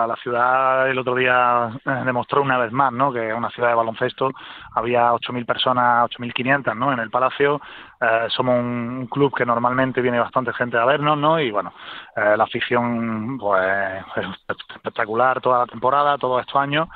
[0.07, 3.11] la, ciudad el otro día eh, demostró una vez más, ¿no?
[3.11, 4.31] Que es una ciudad de baloncesto.
[4.75, 6.93] Había 8.000 personas, 8.500, ¿no?
[6.93, 7.63] En el Palacio.
[7.99, 11.41] Eh, somos un, club que normalmente viene bastante gente a vernos, ¿no?
[11.41, 11.73] Y bueno,
[12.15, 13.63] eh, la afición, pues,
[14.17, 14.27] es
[14.75, 16.87] espectacular toda la temporada, todos estos años.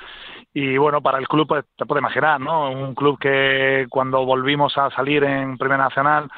[0.53, 2.70] Y bueno, para el club, pues, te puedes imaginar, ¿no?
[2.70, 6.28] Un club que cuando volvimos a salir en Primera Nacional,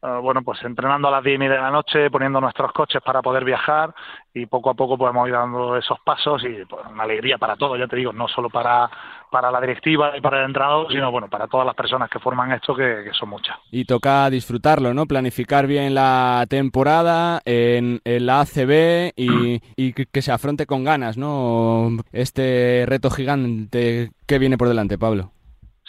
[0.00, 3.02] Ah, bueno, pues entrenando a las diez y media de la noche, poniendo nuestros coches
[3.04, 3.92] para poder viajar
[4.32, 7.76] y poco a poco podemos ir dando esos pasos y pues, una alegría para todos,
[7.76, 8.88] ya te digo, no solo para,
[9.28, 12.52] para la directiva y para el entrenador, sino bueno, para todas las personas que forman
[12.52, 13.56] esto, que, son muchas.
[13.72, 15.06] Y toca disfrutarlo, ¿no?
[15.06, 21.88] Planificar bien la temporada en, la ACB y, y que se afronte con ganas, ¿no?
[22.12, 25.32] Este reto gigante que viene por delante, Pablo.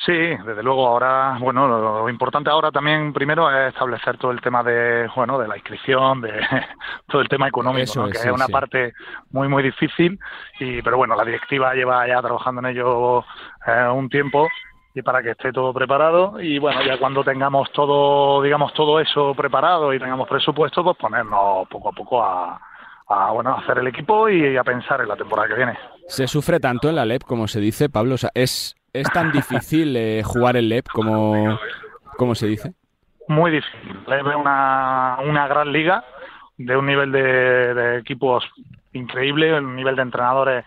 [0.05, 0.87] Sí, desde luego.
[0.87, 5.47] Ahora, bueno, lo importante ahora también primero es establecer todo el tema de, bueno, de
[5.47, 6.31] la inscripción, de
[7.07, 8.93] todo el tema económico, que es una parte
[9.31, 10.17] muy muy difícil.
[10.59, 13.25] Y, pero bueno, la directiva lleva ya trabajando en ello
[13.67, 14.47] eh, un tiempo
[14.95, 19.35] y para que esté todo preparado y bueno ya cuando tengamos todo digamos todo eso
[19.35, 22.59] preparado y tengamos presupuesto pues ponernos poco a poco a,
[23.09, 25.77] a bueno, hacer el equipo y a pensar en la temporada que viene.
[26.07, 28.15] ¿Se sufre tanto en la LEP como se dice, Pablo?
[28.15, 31.59] O sea, ¿es, es tan difícil eh, jugar el LEP como,
[32.17, 32.73] como se dice?
[33.27, 33.99] Muy difícil.
[34.07, 36.03] LEP es una, una gran liga
[36.57, 38.43] de un nivel de, de equipos
[38.93, 40.65] increíble, un nivel de entrenadores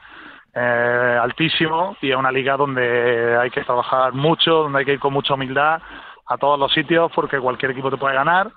[0.54, 5.00] eh, altísimo y es una liga donde hay que trabajar mucho, donde hay que ir
[5.00, 5.80] con mucha humildad
[6.26, 8.50] a todos los sitios porque cualquier equipo te puede ganar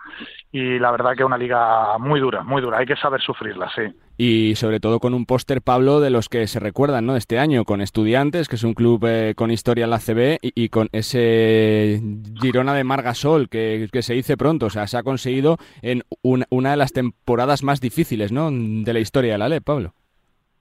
[0.52, 3.70] y la verdad que es una liga muy dura, muy dura, hay que saber sufrirla,
[3.74, 3.84] sí.
[4.18, 7.16] Y sobre todo con un póster, Pablo, de los que se recuerdan ¿no?
[7.16, 10.70] este año, con Estudiantes, que es un club eh, con historia en la CB, y,
[10.70, 12.02] con ese
[12.42, 16.46] Girona de Margasol, que, que, se dice pronto, o sea, se ha conseguido en una,
[16.50, 18.50] una de las temporadas más difíciles ¿no?
[18.52, 19.94] de la historia de la LE, Pablo.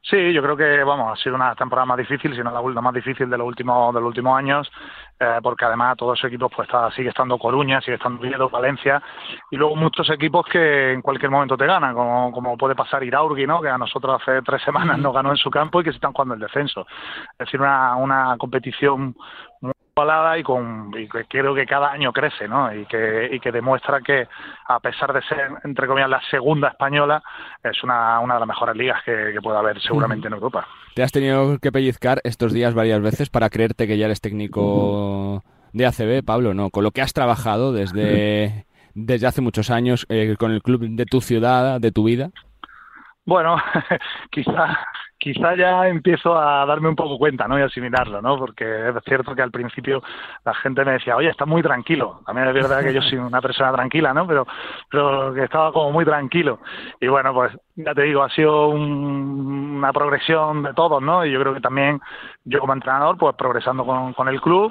[0.07, 3.30] Sí, yo creo que vamos ha sido una temporada más difícil, sino la, más difícil
[3.30, 4.70] de los últimos de los últimos años,
[5.18, 9.02] eh, porque además todos esos equipos pues está, sigue estando Coruña, sigue estando Oviedo, Valencia
[9.50, 13.46] y luego muchos equipos que en cualquier momento te ganan, como, como puede pasar Iraurgi,
[13.46, 13.62] ¿no?
[13.62, 16.12] que a nosotros hace tres semanas nos ganó en su campo y que se están
[16.12, 16.86] jugando el descenso.
[17.32, 19.16] Es decir, una, una competición
[19.64, 19.74] muy
[20.38, 22.74] y con y que creo que cada año crece ¿no?
[22.74, 24.26] y que y que demuestra que
[24.66, 27.22] a pesar de ser entre comillas la segunda española
[27.62, 30.66] es una, una de las mejores ligas que, que puede haber seguramente en Europa.
[30.94, 35.42] Te has tenido que pellizcar estos días varias veces para creerte que ya eres técnico
[35.72, 40.36] de ACB Pablo no con lo que has trabajado desde desde hace muchos años eh,
[40.38, 42.30] con el club de tu ciudad de tu vida.
[43.26, 43.56] Bueno,
[44.30, 44.78] quizá,
[45.24, 47.58] quizá ya empiezo a darme un poco cuenta, ¿no?
[47.58, 48.36] Y asimilarlo, ¿no?
[48.36, 50.02] Porque es cierto que al principio
[50.44, 52.20] la gente me decía, oye, está muy tranquilo.
[52.26, 54.26] También es verdad que yo soy una persona tranquila, ¿no?
[54.26, 54.46] Pero,
[54.90, 56.58] pero que estaba como muy tranquilo.
[57.00, 61.24] Y bueno, pues ya te digo, ha sido un, una progresión de todos, ¿no?
[61.24, 62.02] Y yo creo que también
[62.44, 64.70] yo como entrenador, pues progresando con, con el club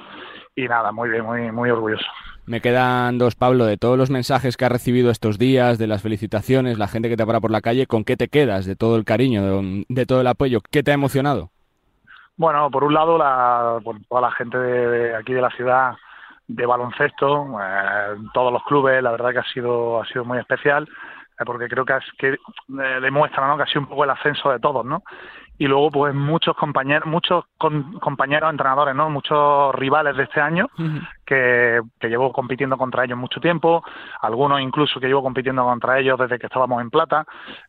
[0.55, 2.05] y nada, muy bien, muy, muy orgulloso.
[2.45, 6.01] Me quedan dos, Pablo, de todos los mensajes que has recibido estos días, de las
[6.01, 8.65] felicitaciones, la gente que te para por la calle, ¿con qué te quedas?
[8.65, 11.51] De todo el cariño, de, de todo el apoyo, ¿qué te ha emocionado?
[12.35, 15.95] Bueno, por un lado, la, por toda la gente de, aquí de la ciudad
[16.47, 20.83] de baloncesto, eh, todos los clubes, la verdad que ha sido, ha sido muy especial,
[21.39, 23.55] eh, porque creo que, es, que eh, demuestra ¿no?
[23.55, 25.03] que ha sido un poco el ascenso de todos, ¿no?
[25.57, 30.67] Y luego pues muchos compañeros muchos con, compañeros entrenadores no muchos rivales de este año
[30.77, 31.07] uh -huh.
[31.25, 33.83] que, que llevo compitiendo contra ellos mucho tiempo
[34.21, 37.25] algunos incluso que llevo compitiendo contra ellos desde que estábamos en plata.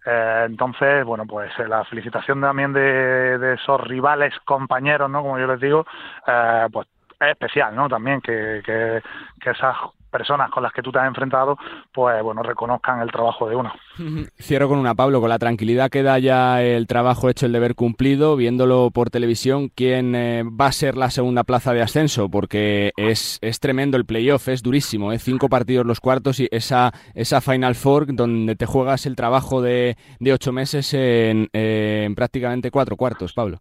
[0.06, 5.38] Eh, entonces bueno pues eh, la felicitación también de, de, esos rivales compañeros no como
[5.38, 5.86] yo les digo
[6.26, 6.86] eh, pues
[7.24, 9.02] es especial no también que, que,
[9.40, 9.76] que esas
[10.14, 11.58] personas con las que tú te has enfrentado,
[11.92, 13.72] pues bueno, reconozcan el trabajo de uno.
[14.40, 17.74] Cierro con una, Pablo, con la tranquilidad que da ya el trabajo hecho, el deber
[17.74, 22.92] cumplido, viéndolo por televisión, quién eh, va a ser la segunda plaza de ascenso, porque
[22.96, 25.18] es, es tremendo el playoff, es durísimo, ¿eh?
[25.18, 29.96] cinco partidos los cuartos y esa, esa Final Four donde te juegas el trabajo de,
[30.20, 33.58] de ocho meses en, eh, en prácticamente cuatro cuartos, Pablo.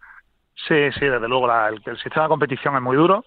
[0.67, 3.25] Sí, sí, desde luego la, el, el sistema de competición es muy duro,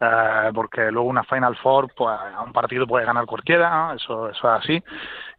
[0.00, 3.92] eh, porque luego una Final Four, pues a un partido puede ganar cualquiera, ¿no?
[3.94, 4.84] eso, eso es así.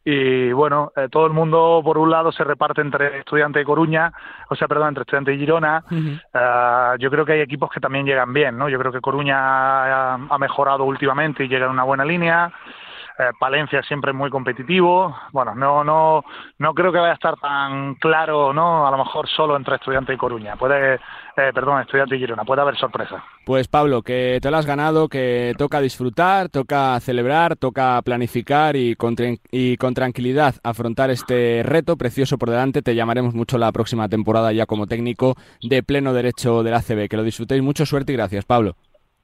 [0.08, 4.12] Y bueno, eh, todo el mundo por un lado se reparte entre Estudiante de Coruña,
[4.50, 5.84] o sea, perdón, entre Estudiante y Girona.
[5.90, 6.22] Uh -huh.
[6.32, 8.70] eh, yo creo que hay equipos que también llegan bien, ¿no?
[8.70, 12.52] Yo creo que Coruña ha, ha mejorado últimamente y llega en una buena línea.
[13.18, 15.16] Eh, Palencia siempre es muy competitivo.
[15.32, 16.24] Bueno, no, no,
[16.60, 18.86] no creo que vaya a estar tan claro, ¿no?
[18.86, 20.56] A lo mejor solo entre Estudiante y Coruña.
[20.58, 21.00] Puede,
[21.38, 22.44] eh, perdón, Estudiante Girona.
[22.44, 23.24] Puede haber sorpresa.
[23.46, 28.96] Pues Pablo, que te lo has ganado, que toca disfrutar, toca celebrar, toca planificar y
[28.96, 29.16] con,
[29.52, 32.82] y con tranquilidad afrontar este reto precioso por delante.
[32.82, 37.10] Te llamaremos mucho la próxima temporada ya como técnico de pleno derecho del ACB.
[37.10, 38.76] Que lo disfrutéis mucho, suerte y gracias, Pablo.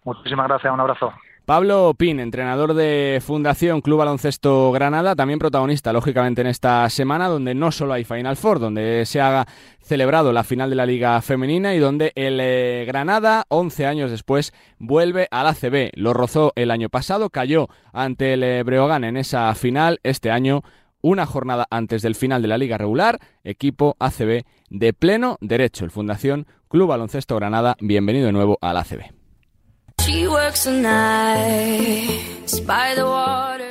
[0.04, 1.14] Muchísimas gracias, un abrazo.
[1.46, 7.56] Pablo Pin, entrenador de Fundación Club Baloncesto Granada, también protagonista, lógicamente, en esta semana, donde
[7.56, 9.48] no solo hay Final Four, donde se ha
[9.82, 14.54] celebrado la final de la Liga Femenina y donde el eh, Granada, 11 años después,
[14.78, 15.90] vuelve al ACB.
[15.96, 20.00] Lo rozó el año pasado, cayó ante el eh, Breogán en esa final.
[20.04, 20.62] Este año,
[21.02, 25.86] una jornada antes del final de la Liga regular, equipo ACB de pleno derecho.
[25.86, 29.21] El Fundación Club Baloncesto Granada, bienvenido de nuevo al ACB.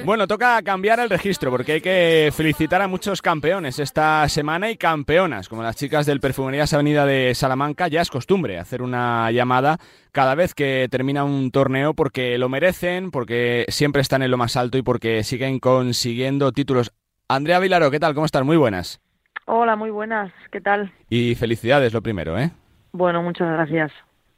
[0.04, 4.76] Bueno, toca cambiar el registro porque hay que felicitar a muchos campeones esta semana y
[4.76, 7.88] campeonas, como las chicas del Perfumerías Avenida de Salamanca.
[7.88, 9.78] Ya es costumbre hacer una llamada
[10.12, 14.56] cada vez que termina un torneo porque lo merecen, porque siempre están en lo más
[14.56, 16.92] alto y porque siguen consiguiendo títulos.
[17.28, 18.14] Andrea Vilaro, ¿qué tal?
[18.14, 18.44] ¿Cómo estás?
[18.44, 19.00] Muy buenas.
[19.46, 20.32] Hola, muy buenas.
[20.52, 20.92] ¿Qué tal?
[21.08, 22.52] Y felicidades, lo primero, ¿eh?
[22.92, 23.90] Bueno, muchas gracias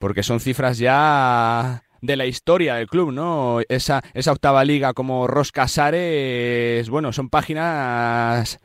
[0.02, 3.60] porque son cifras ya de la historia del club, ¿no?
[3.68, 8.58] Esa, esa octava liga como Roscasares, bueno, son páginas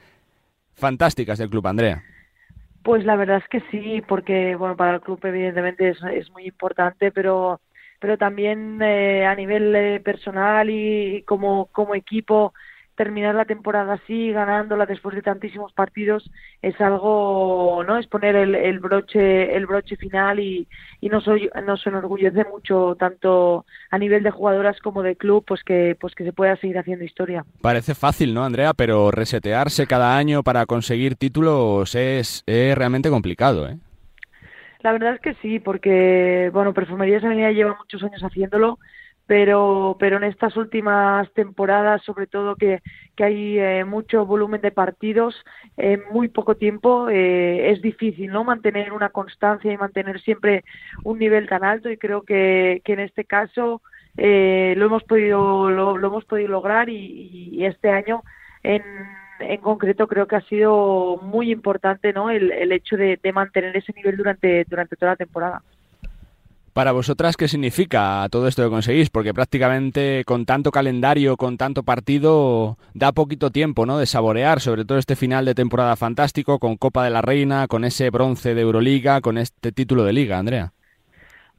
[0.73, 2.01] fantásticas del club, Andrea.
[2.81, 7.11] Pues la verdad es que sí, porque bueno, para el club evidentemente es, muy importante,
[7.11, 7.61] pero
[7.99, 12.55] pero también eh, a nivel eh, personal y, como, como equipo
[12.97, 16.29] terminar la temporada así, ganándola después de tantísimos partidos,
[16.61, 17.97] es algo, ¿no?
[17.97, 20.67] Es poner el, el broche, el broche final y,
[20.99, 21.25] y nos,
[21.65, 26.25] nos enorgullece mucho tanto a nivel de jugadoras como de club, pues que, pues que
[26.25, 27.45] se pueda seguir haciendo historia.
[27.61, 28.73] Parece fácil, ¿no, Andrea?
[28.73, 33.77] Pero resetearse cada año para conseguir títulos es, es realmente complicado, ¿eh?
[34.81, 38.79] La verdad es que sí, porque, bueno, Perfumerías Avenida lleva muchos años haciéndolo,
[39.27, 42.81] pero, pero en estas últimas temporadas, sobre todo que,
[43.15, 45.35] que hay eh, mucho volumen de partidos
[45.75, 50.63] en muy poco tiempo, eh, es difícil no mantener una constancia y mantener siempre
[51.03, 53.81] un nivel tan alto y creo que, que en este caso
[54.15, 58.23] eh, lo hemos podido lo, hemos podido lograr y, y este año
[58.63, 58.81] en
[59.39, 62.29] en concreto creo que ha sido muy importante ¿no?
[62.29, 65.61] el, el hecho de, de, mantener ese nivel durante, durante toda la temporada.
[66.77, 69.09] Para vosotras, ¿qué significa todo esto que conseguís?
[69.09, 73.97] Porque prácticamente con tanto calendario, con tanto partido, da poquito tiempo ¿no?
[73.97, 77.83] de saborear, sobre todo este final de temporada fantástico, con Copa de la Reina, con
[77.83, 80.71] ese bronce de Euroliga, con este título de Liga, Andrea.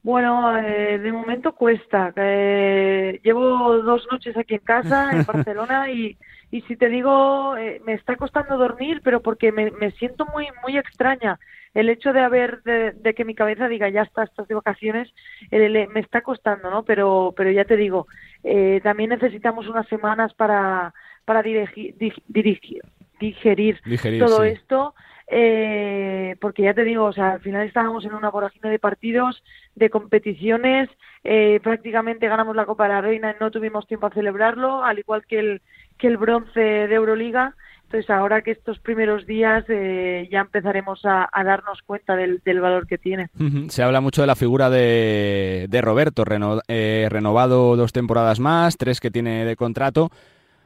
[0.05, 2.12] Bueno, eh, de momento cuesta.
[2.14, 3.43] Eh, llevo
[3.83, 6.16] dos noches aquí en casa, en Barcelona, y,
[6.53, 10.47] y si te digo, eh, me está costando dormir, pero porque me, me siento muy
[10.62, 11.41] muy extraña.
[11.75, 15.12] El hecho de haber, de, de que mi cabeza diga, ya está, estas de vacaciones,
[15.51, 16.85] eh, me está costando, ¿no?
[16.85, 18.07] Pero, pero ya te digo,
[18.45, 20.95] eh, también necesitamos unas semanas para,
[21.25, 21.95] para dirigir,
[22.27, 22.83] dirigir,
[23.21, 24.51] digerir, Digerir, todo sí.
[24.51, 24.95] esto.
[25.31, 29.43] Eh, porque ya te digo, o sea, al final estábamos en una vorágine de partidos,
[29.75, 30.89] de competiciones,
[31.23, 34.99] eh, prácticamente ganamos la Copa de la Reina y no tuvimos tiempo a celebrarlo, al
[34.99, 35.62] igual que el,
[35.99, 37.55] que el bronce de Euroliga.
[37.89, 42.61] Entonces, ahora que estos primeros días eh, ya empezaremos a, a darnos cuenta del, del,
[42.61, 43.30] valor que tiene.
[43.68, 48.76] Se habla mucho de la figura de, de Roberto, reno, eh, renovado dos temporadas más,
[48.76, 50.11] tres que tiene de contrato.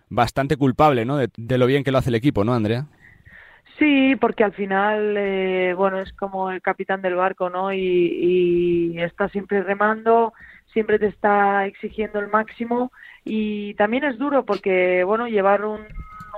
[0.09, 1.17] Bastante culpable, ¿no?
[1.17, 2.87] De, de lo bien que lo hace el equipo, ¿no, Andrea?
[3.79, 7.73] Sí, porque al final, eh, bueno, es como el capitán del barco, ¿no?
[7.73, 10.33] Y, y, está siempre remando,
[10.73, 12.91] siempre te está exigiendo el máximo
[13.25, 15.87] y también es duro porque, bueno, llevar un,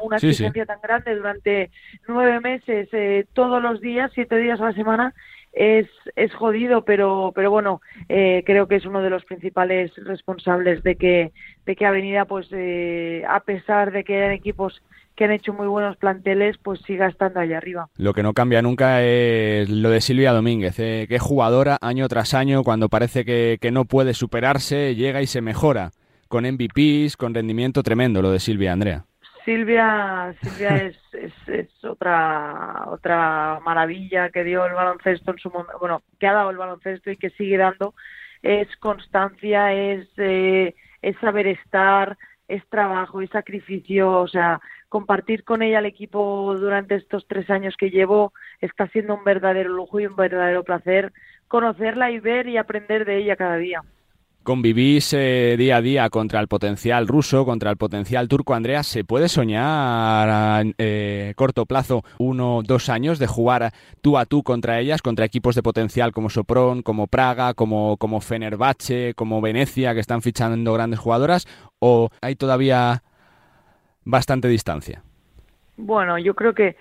[0.03, 0.67] una Sí, exigencia sí.
[0.67, 1.71] tan grande durante
[2.09, 5.15] nueve meses, eh, todos los días, siete días a la semana,
[5.53, 5.87] es,
[6.17, 10.97] es jodido, pero, pero bueno, eh, creo que es uno de los principales responsables de
[10.97, 11.33] que,
[11.65, 14.83] de que Avenida, pues, eh, a pesar de que hayan equipos
[15.15, 17.89] que han hecho muy buenos planteles, pues siga estando allá arriba.
[17.97, 22.35] Lo que no cambia nunca es lo de Silvia Domínguez, eh, que jugadora año tras
[22.35, 25.93] año, cuando parece que, que no puede superarse, llega y se mejora,
[26.27, 29.05] con MVPs, con rendimiento tremendo, lo de Silvia, Andrea.
[29.45, 36.03] Silvia, Silvia es, es, es, otra otra maravilla que dio el baloncesto en su bueno,
[36.19, 37.95] que ha dado el baloncesto y que sigue dando.
[38.43, 42.17] Es constancia, es, eh, es saber estar,
[42.49, 47.77] es trabajo, es sacrificio, o sea, compartir con ella el equipo durante estos tres años
[47.77, 51.13] que llevo está siendo un verdadero lujo y un verdadero placer
[51.49, 53.83] conocerla y ver y aprender de ella cada día
[54.45, 59.29] convivís día a día contra el potencial ruso, contra el potencial turco, Andrea, ¿se puede
[59.29, 63.73] soñar a eh, corto plazo, uno, dos años, de jugar
[64.03, 68.21] tú a tú contra ellas, contra equipos de potencial como Sopron, como Praga, como, como
[68.21, 71.47] Fenerbahce, como Venecia, que están fichando grandes jugadoras,
[71.81, 73.03] o hay todavía
[74.05, 75.03] bastante distancia?
[75.77, 76.77] Bueno, yo creo que,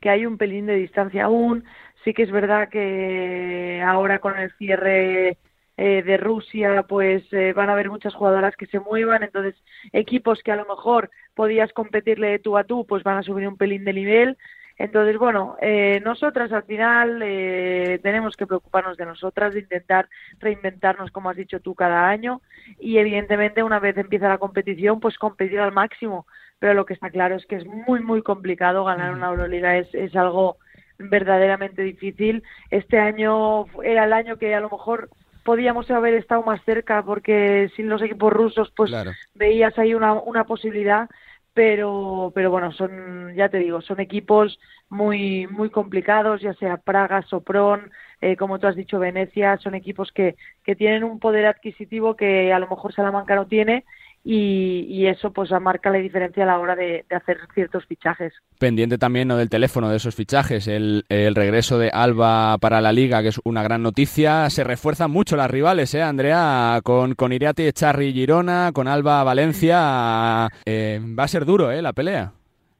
[0.00, 1.64] que hay un pelín de distancia aún.
[2.04, 5.38] Sí que es verdad que ahora con el cierre
[5.76, 9.54] eh, de Rusia, pues eh, van a haber muchas jugadoras que se muevan, entonces
[9.92, 13.46] equipos que a lo mejor podías competirle de tú a tú, pues van a subir
[13.46, 14.38] un pelín de nivel.
[14.78, 20.08] Entonces, bueno, eh, nosotras al final eh, tenemos que preocuparnos de nosotras, de intentar
[20.38, 22.42] reinventarnos, como has dicho tú, cada año
[22.78, 26.26] y evidentemente una vez empieza la competición, pues competir al máximo.
[26.58, 29.94] Pero lo que está claro es que es muy, muy complicado ganar una Euroliga, es,
[29.94, 30.58] es algo
[30.98, 32.42] verdaderamente difícil.
[32.70, 35.08] Este año era el año que a lo mejor
[35.46, 39.12] podíamos haber estado más cerca porque sin los equipos rusos pues claro.
[39.34, 41.08] veías ahí una, una posibilidad
[41.54, 44.58] pero pero bueno son ya te digo son equipos
[44.90, 50.10] muy muy complicados ya sea Praga Sopron eh, como tú has dicho Venecia son equipos
[50.12, 50.34] que
[50.64, 53.84] que tienen un poder adquisitivo que a lo mejor Salamanca no tiene
[54.28, 58.32] y, y, eso pues marca la diferencia a la hora de, de, hacer ciertos fichajes.
[58.58, 59.36] Pendiente también ¿no?
[59.36, 63.40] del teléfono de esos fichajes, el, el, regreso de Alba para la liga, que es
[63.44, 64.50] una gran noticia.
[64.50, 66.80] Se refuerzan mucho las rivales, ¿eh, Andrea?
[66.82, 70.48] Con, con Iriati, Charri Girona, con Alba Valencia.
[70.64, 71.80] Eh, va a ser duro, ¿eh?
[71.80, 72.32] La pelea.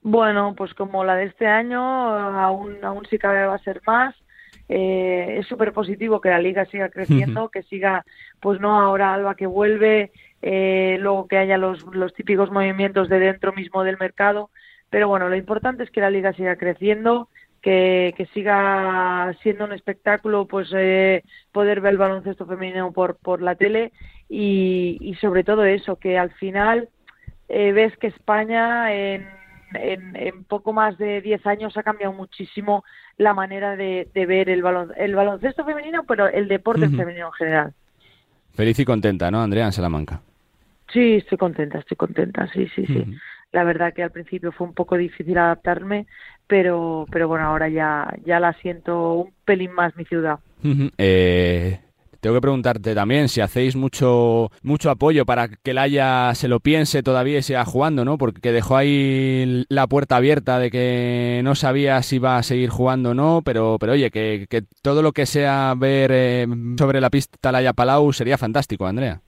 [0.03, 4.17] Bueno, pues como la de este año, aún, aún sí cabe va a ser más.
[4.69, 8.05] Eh, es súper positivo que la liga siga creciendo, que siga,
[8.41, 10.11] pues no ahora Alba que vuelve,
[10.43, 14.51] eh, luego que haya los, los típicos movimientos de dentro mismo del mercado.
[14.91, 17.29] Pero bueno, lo importante es que la liga siga creciendo,
[17.61, 23.43] que, que siga siendo un espectáculo, pues eh, poder ver el baloncesto femenino por, por
[23.43, 23.93] la tele
[24.29, 26.89] y, y sobre todo eso, que al final
[27.49, 29.27] eh, ves que España en
[29.75, 32.85] en, poco más de 10 años ha cambiado muchísimo
[33.17, 34.63] la manera de, ver el,
[34.97, 37.75] el baloncesto femenino, pero el deporte femenino en general.
[38.57, 40.23] Feliz y contenta, ¿no, Andrea, en Salamanca?
[40.91, 43.05] Sí, estoy contenta, estoy contenta, sí, sí, sí.
[43.53, 46.07] La verdad que al principio fue un poco difícil adaptarme,
[46.47, 50.39] pero, pero bueno, ahora ya, ya la siento un pelín más mi ciudad.
[50.97, 51.81] eh,
[52.21, 57.03] tengo que preguntarte también si hacéis mucho, mucho apoyo para que Laia se lo piense
[57.03, 58.19] todavía y siga jugando, ¿no?
[58.19, 63.11] Porque dejó ahí la puerta abierta de que no sabía si iba a seguir jugando
[63.11, 64.47] o no, pero, pero oye, que,
[64.83, 66.47] todo lo que sea ver eh,
[66.79, 69.21] sobre la pista Laia Palau sería fantástico, Andrea.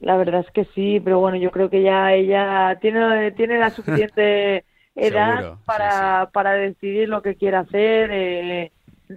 [0.00, 3.70] La verdad es que sí, pero bueno, yo creo que ya ella tiene, tiene la
[3.70, 8.10] suficiente edad para, para decidir lo que quiere hacer.
[8.12, 8.72] Eh,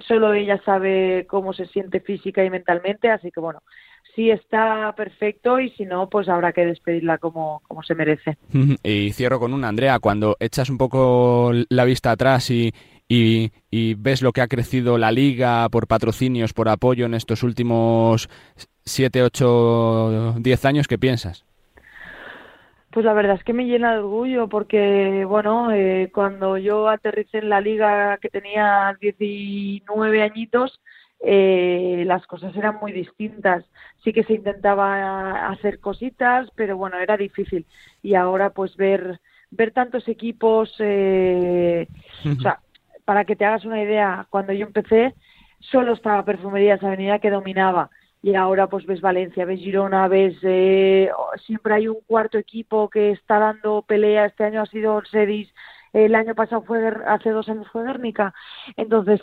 [0.08, 3.62] solo ella sabe cómo se siente física y mentalmente, así que bueno,
[4.16, 8.38] si está perfecto y si no, pues habrá que despedirla como, como se merece.
[8.84, 12.74] Y cierro con una, Andrea, cuando echas un poco la vista atrás y,
[13.08, 17.44] y, y, ves lo que ha crecido la liga por patrocinios, por apoyo en estos
[17.44, 18.30] últimos
[18.86, 21.46] 7, 8, 10 años, ¿qué piensas?
[22.92, 27.38] Pues la verdad es que me llena de orgullo porque, bueno, eh, cuando yo aterricé
[27.38, 30.82] en la liga que tenía 19 añitos,
[31.24, 33.64] eh, las cosas eran muy distintas.
[34.04, 37.66] Sí que se intentaba hacer cositas, pero bueno, era difícil.
[38.02, 39.22] Y ahora pues ver,
[39.52, 41.88] ver tantos equipos, eh,
[42.26, 42.60] o sea,
[43.06, 45.16] para que te hagas una idea, cuando yo empecé,
[45.60, 47.90] solo estaba Perfumerías Avenida que dominaba
[48.24, 51.10] y ahora pues ves Valencia, ves Girona, ves eh,
[51.46, 55.52] siempre hay un cuarto equipo que está dando pelea, este año ha sido el Sedis,
[55.94, 58.34] el año pasado fue hace dos años fue Guernica,
[58.78, 59.20] entonces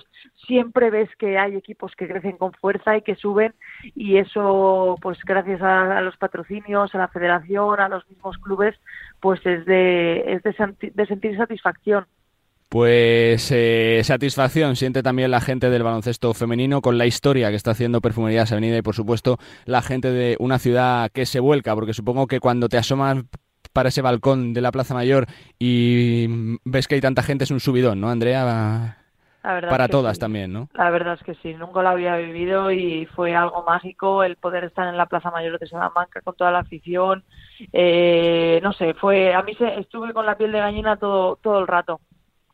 [0.47, 3.55] siempre ves que hay equipos que crecen con fuerza y que suben
[3.95, 8.75] y eso pues gracias a, los patrocinios, a la federación, a los mismos clubes,
[9.21, 12.07] pues es de, es de sentir satisfacción.
[12.69, 17.71] Pues eh, satisfacción siente también la gente del baloncesto femenino con la historia que está
[17.71, 21.95] haciendo Perfumerías Avenida y por supuesto la gente de una ciudad que se vuelca, porque
[21.95, 23.25] supongo que cuando te asomas
[23.73, 25.27] para ese balcón de la Plaza Mayor
[25.59, 28.97] y ves que hay tanta gente es un subidón, ¿no, Andrea?
[29.41, 30.69] para todas también, ¿no?
[30.75, 34.65] La verdad es que sí, nunca lo había vivido y fue algo mágico el poder
[34.65, 37.25] estar en la Plaza Mayor de Salamanca con toda la afición.
[37.73, 41.61] Eh, no sé, fue a mí se, estuve con la piel de gallina todo todo
[41.61, 42.01] el rato.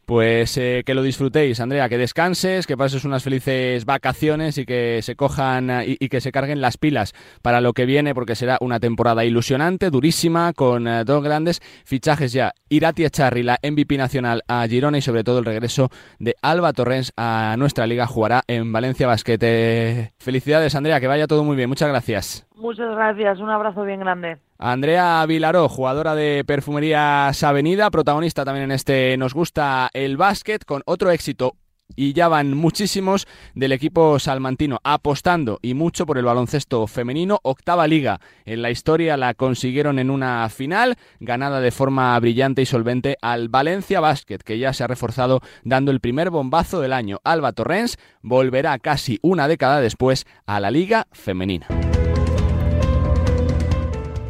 [0.06, 5.00] Pues eh, que lo disfrutéis, Andrea, que descanses, que pases unas felices vacaciones y que
[5.02, 8.58] se cojan eh, y, que se carguen las pilas para lo que viene, porque será
[8.60, 12.52] una temporada ilusionante, durísima, con eh, dos grandes fichajes ya.
[12.68, 17.12] Irati Charri, la MVP nacional a Girona y sobre todo el regreso de Alba Torrens
[17.16, 20.12] a nuestra liga, jugará en Valencia Basquete.
[20.18, 21.68] Felicidades, Andrea, que vaya todo muy bien.
[21.68, 22.46] Muchas gracias.
[22.54, 24.38] Muchas gracias, un abrazo bien grande.
[24.58, 30.82] Andrea Vilaró, jugadora de Perfumerías Avenida, protagonista también en este Nos gusta el básquet, con
[30.86, 31.56] otro éxito
[31.96, 37.40] y ya van muchísimos del equipo salmantino apostando y mucho por el baloncesto femenino.
[37.42, 42.66] Octava liga en la historia la consiguieron en una final, ganada de forma brillante y
[42.66, 47.20] solvente al Valencia Basket, que ya se ha reforzado dando el primer bombazo del año.
[47.24, 51.66] Alba Torrens volverá casi una década después a la liga femenina.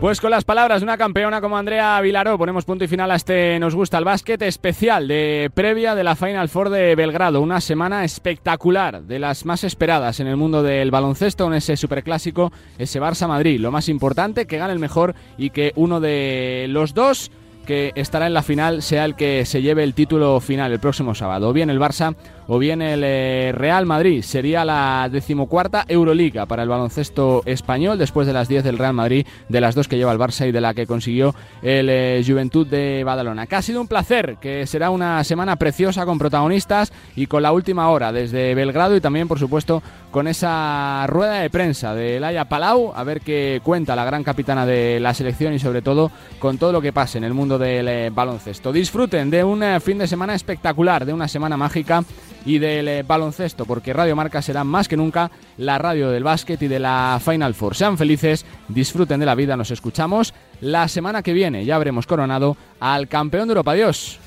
[0.04, 3.14] Pues con las palabras de una campeona como Andrea Vilaró ponemos punto y final a
[3.14, 7.40] este Nos gusta el básquet especial de previa de la Final Four de Belgrado.
[7.40, 12.52] Una semana espectacular, de las más esperadas en el mundo del baloncesto, en ese superclásico,
[12.76, 13.58] ese Barça Madrid.
[13.58, 17.30] Lo más importante, que gane el mejor y que uno de los dos
[17.64, 21.14] que estará en la final sea el que se lleve el título final el próximo
[21.14, 21.48] sábado.
[21.48, 22.14] O bien el Barça
[22.46, 24.22] o bien el eh, Real Madrid.
[24.22, 29.26] Sería la decimocuarta Euroliga para el baloncesto español después de las 10 del Real Madrid,
[29.48, 32.66] de las dos que lleva el Barça y de la que consiguió el eh, Juventud
[32.66, 33.46] de Badalona.
[33.46, 37.52] Que ha sido un placer, que será una semana preciosa con protagonistas y con la
[37.52, 42.44] última hora desde Belgrado y también, por supuesto, con esa rueda de prensa de Laia
[42.44, 46.58] Palau, a ver qué cuenta la gran capitana de la selección y sobre todo con
[46.58, 48.72] todo lo que pase en el mundo del eh, baloncesto.
[48.72, 52.04] Disfruten de un fin de semana espectacular, de una semana mágica
[52.44, 56.60] y del eh, baloncesto, porque Radio Marca será más que nunca la radio del básquet
[56.62, 57.74] y de la Final Four.
[57.74, 61.64] Sean felices, disfruten de la vida, nos escuchamos la semana que viene.
[61.64, 63.72] Ya habremos coronado al campeón de Europa.
[63.72, 64.18] Adiós.